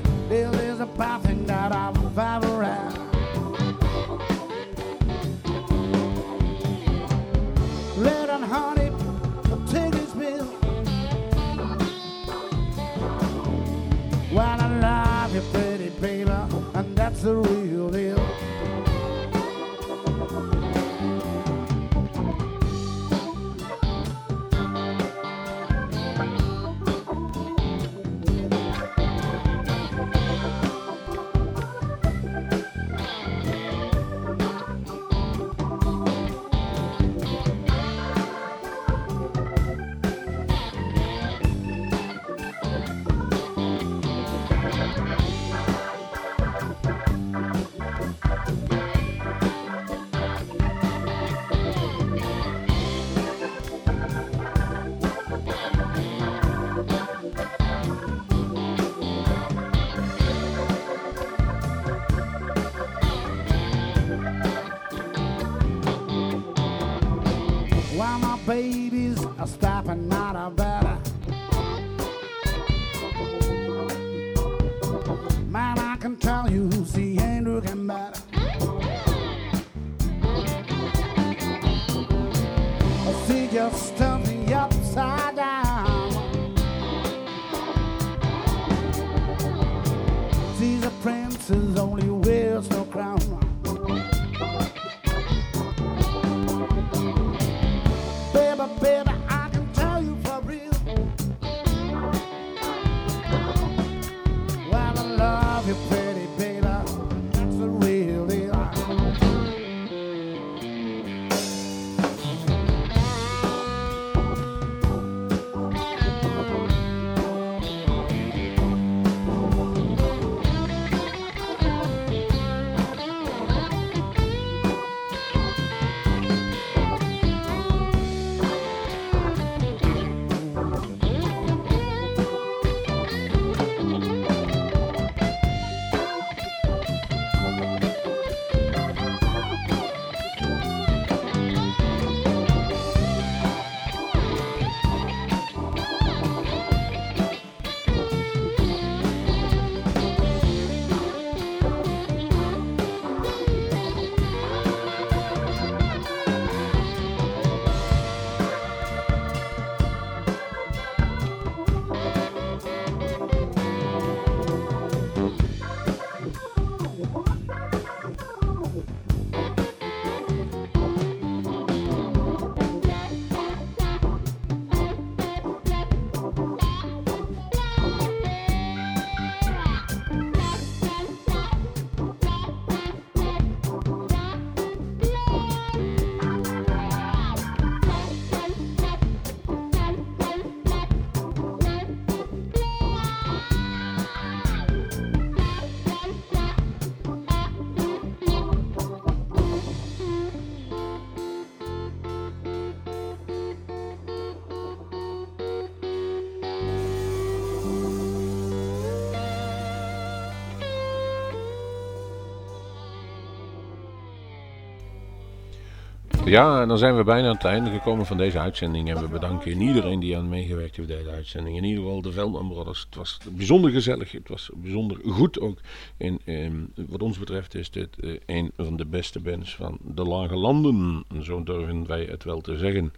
Ja, 216.26 216.62
en 216.62 216.68
dan 216.68 216.78
zijn 216.78 216.98
we 216.98 217.04
bijna 217.04 217.28
aan 217.28 217.34
het 217.34 217.44
einde 217.44 217.70
gekomen 217.70 218.06
van 218.06 218.18
deze 218.18 218.40
uitzending. 218.40 218.90
En 218.90 219.02
we 219.02 219.08
bedanken 219.08 219.62
iedereen 219.62 220.00
die 220.00 220.18
aan 220.18 220.30
meegewerkt 220.30 220.76
heeft 220.76 220.88
bij 220.88 220.98
deze 220.98 221.10
uitzending. 221.10 221.58
In 221.58 221.64
ieder 221.64 221.84
geval 221.84 222.02
de 222.02 222.12
Veldman 222.12 222.48
Brothers. 222.48 222.86
Het 222.86 222.96
was 222.96 223.20
bijzonder 223.32 223.72
gezellig. 223.72 224.12
Het 224.12 224.30
was 224.30 224.50
bijzonder 224.56 224.98
goed 225.06 225.40
ook. 225.40 225.60
En, 225.98 226.20
en 226.24 226.74
wat 226.88 227.02
ons 227.02 227.20
betreft 227.20 227.56
is 227.56 227.72
dit 227.72 228.00
eh, 228.00 228.14
een 228.26 228.52
van 228.58 228.78
de 228.78 228.86
beste 228.86 229.20
bands 229.20 229.56
van 229.56 229.78
de 229.82 230.04
Lage 230.04 230.36
Landen. 230.36 231.06
En 231.10 231.24
zo 231.24 231.44
durven 231.44 231.88
wij 231.88 232.04
het 232.04 232.24
wel 232.24 232.42
te 232.42 232.58
zeggen. 232.58 232.94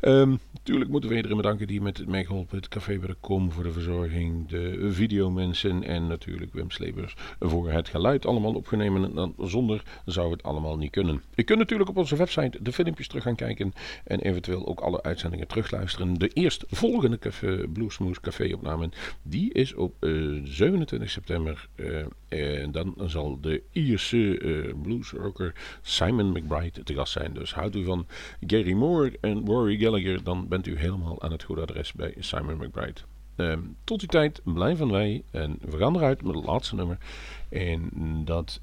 Ehm, 0.00 0.34
natuurlijk 0.52 0.90
moeten 0.90 1.10
we 1.10 1.16
iedereen 1.16 1.36
bedanken 1.36 1.66
die 1.66 1.80
met 1.80 1.98
het 1.98 2.08
meegeholpen 2.08 2.56
Het 2.56 2.68
café 2.68 2.98
bij 2.98 3.08
de 3.08 3.16
Kom 3.20 3.52
voor 3.52 3.62
de 3.62 3.72
verzorging. 3.72 4.48
De 4.48 4.92
videomensen 4.92 5.82
en 5.82 6.06
natuurlijk 6.06 6.52
Wim 6.52 6.70
Slebers 6.70 7.14
voor 7.40 7.70
het 7.70 7.88
geluid. 7.88 8.26
Allemaal 8.26 8.54
opgenomen. 8.54 9.04
En 9.04 9.14
dan 9.14 9.34
zonder 9.38 9.82
zou 10.04 10.32
het 10.32 10.42
allemaal 10.42 10.76
niet 10.76 10.90
kunnen. 10.90 11.22
Je 11.34 11.42
kunt 11.42 11.58
natuurlijk 11.58 11.90
op 11.90 11.96
onze 11.96 12.16
website 12.16 12.58
de 12.68 12.74
filmpjes 12.74 13.08
terug 13.08 13.22
gaan 13.22 13.34
kijken. 13.34 13.72
En 14.04 14.20
eventueel 14.20 14.66
ook 14.66 14.80
alle 14.80 15.02
uitzendingen 15.02 15.46
terugluisteren. 15.46 16.14
De 16.14 16.28
eerstvolgende 16.28 17.18
café, 17.18 17.68
Bluesmoose 17.68 18.20
café 18.20 18.54
opname. 18.54 18.88
Die 19.22 19.52
is 19.52 19.74
op 19.74 19.94
27 20.00 21.00
eh, 21.00 21.06
september. 21.06 21.68
Uh, 21.76 22.04
en 22.62 22.70
dan 22.72 22.94
zal 23.06 23.40
de 23.40 23.62
Ierse 23.72 24.40
uh, 24.40 24.74
bluesrocker 24.82 25.54
Simon 25.82 26.32
McBride 26.32 26.82
te 26.82 26.94
gast 26.94 27.12
zijn. 27.12 27.32
Dus 27.32 27.54
houdt 27.54 27.76
u 27.76 27.84
van 27.84 28.06
Gary 28.46 28.72
Moore 28.72 29.12
en 29.20 29.46
Rory 29.46 29.78
Gallagher. 29.78 30.22
Dan 30.22 30.48
bent 30.48 30.66
u 30.66 30.78
helemaal 30.78 31.22
aan 31.22 31.32
het 31.32 31.42
goede 31.42 31.62
adres 31.62 31.92
bij 31.92 32.14
Simon 32.18 32.56
McBride. 32.56 33.00
Ehm, 33.36 33.60
tot 33.84 33.98
die 33.98 34.08
tijd 34.08 34.40
blijven 34.44 34.90
wij. 34.90 35.22
En 35.30 35.58
we 35.60 35.76
gaan 35.76 35.96
eruit 35.96 36.22
met 36.22 36.34
het 36.34 36.44
laatste 36.44 36.74
nummer. 36.74 36.98
En 37.48 37.90
dat 38.24 38.60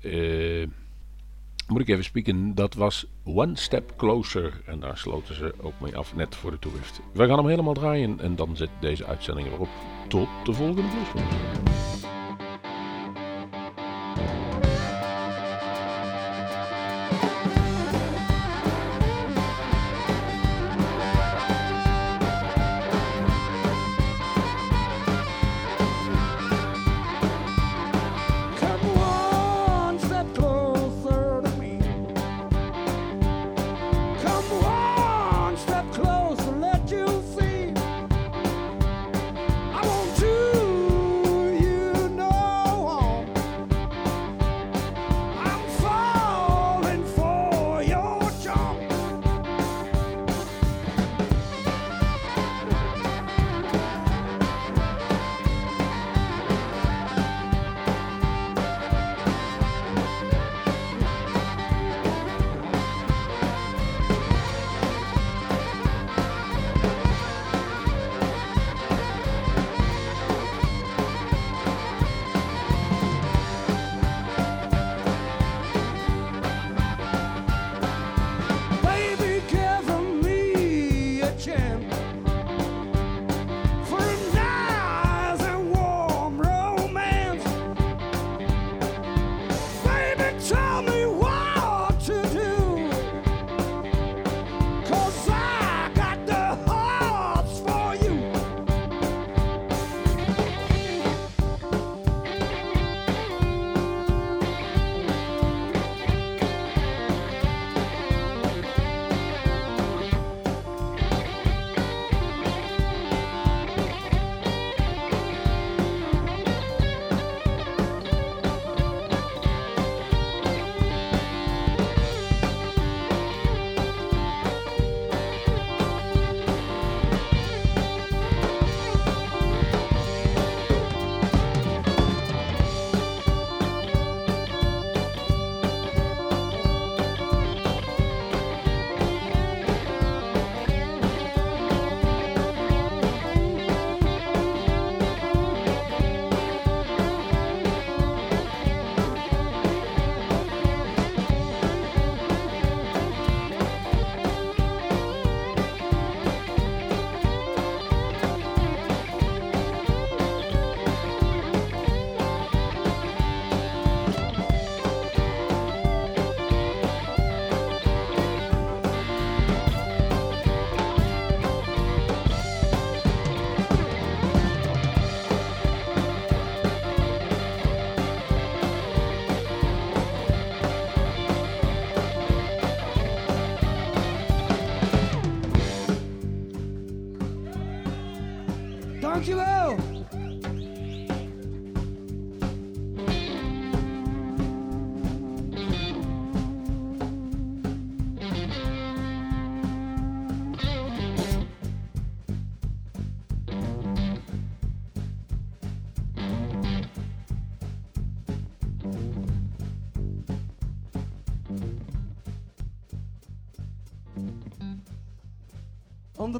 moet 1.68 1.82
ik 1.82 1.88
even 1.88 2.04
spieken, 2.04 2.56
dat 2.56 2.74
was 2.74 3.06
One 3.24 3.58
Step 3.58 3.94
Closer. 3.98 4.62
En 4.66 4.80
daar 4.80 4.98
sloten 4.98 5.36
ze 5.36 5.54
ook 5.62 5.80
mee 5.80 5.98
af, 5.98 6.16
net 6.16 6.36
voor 6.36 6.52
de 6.52 6.60
toegift. 6.60 7.02
We 7.14 7.28
gaan 7.28 7.38
hem 7.38 7.48
helemaal 7.48 7.74
draaien 7.74 8.20
en 8.20 8.36
dan 8.36 8.58
zit 8.58 8.70
deze 8.80 9.06
uitzending 9.06 9.48
erop. 9.48 9.70
Tot 10.08 10.28
de 10.44 10.54
volgende 10.54 10.82
Bluesmoes. 10.82 12.05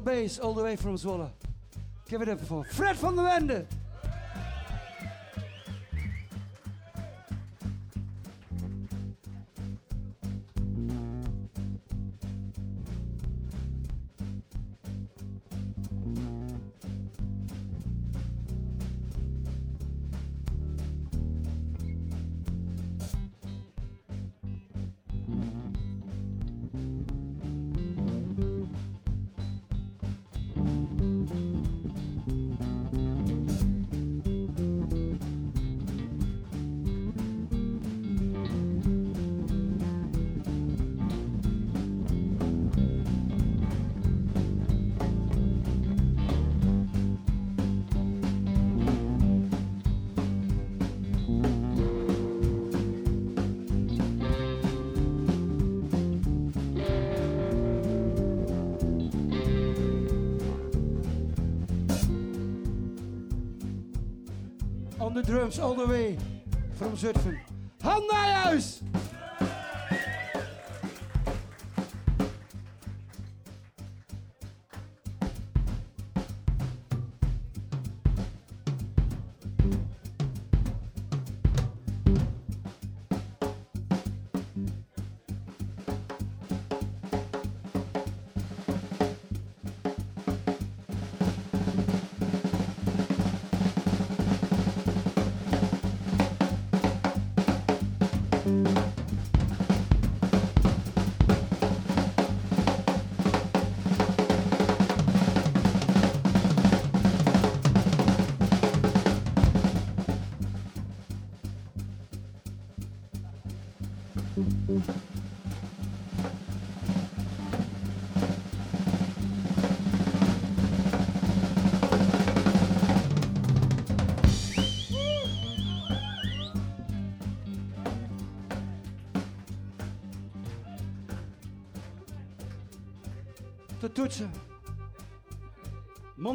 Bass 0.06 0.38
all 0.38 0.54
the 0.54 0.62
way 0.62 0.76
from 0.76 0.96
Zwolle. 0.96 1.28
Give 2.08 2.22
it 2.22 2.28
up 2.28 2.40
for 2.40 2.64
Fred 2.64 2.96
van 2.96 3.16
der 3.16 3.24
Wende. 3.24 3.66
The 65.16 65.22
drums 65.22 65.58
all 65.58 65.74
the 65.74 65.86
way 65.86 66.18
from 66.74 66.94
Zutphen. 66.94 67.38
Han 67.82 68.02
Nijhuis! 68.02 68.82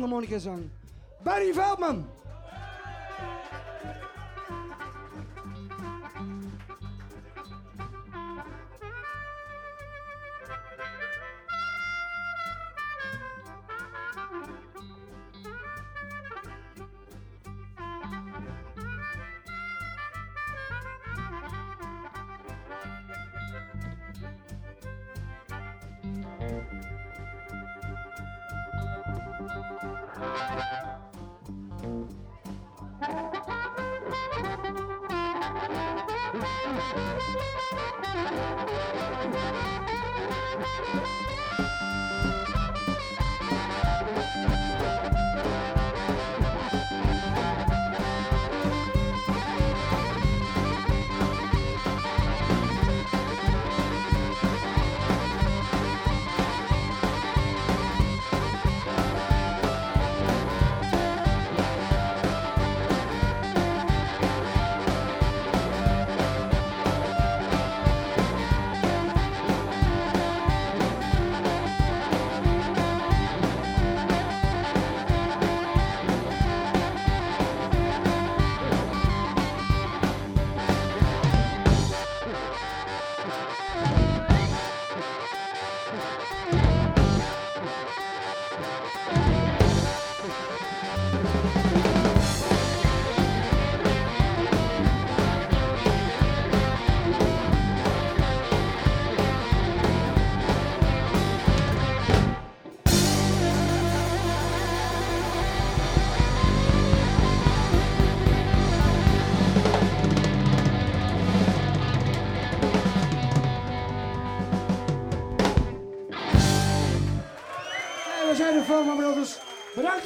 Mondharmonica 0.02 0.40
zang. 0.40 0.70
Barry 1.24 1.54
Veldman! 1.54 2.04
En 40.94 41.31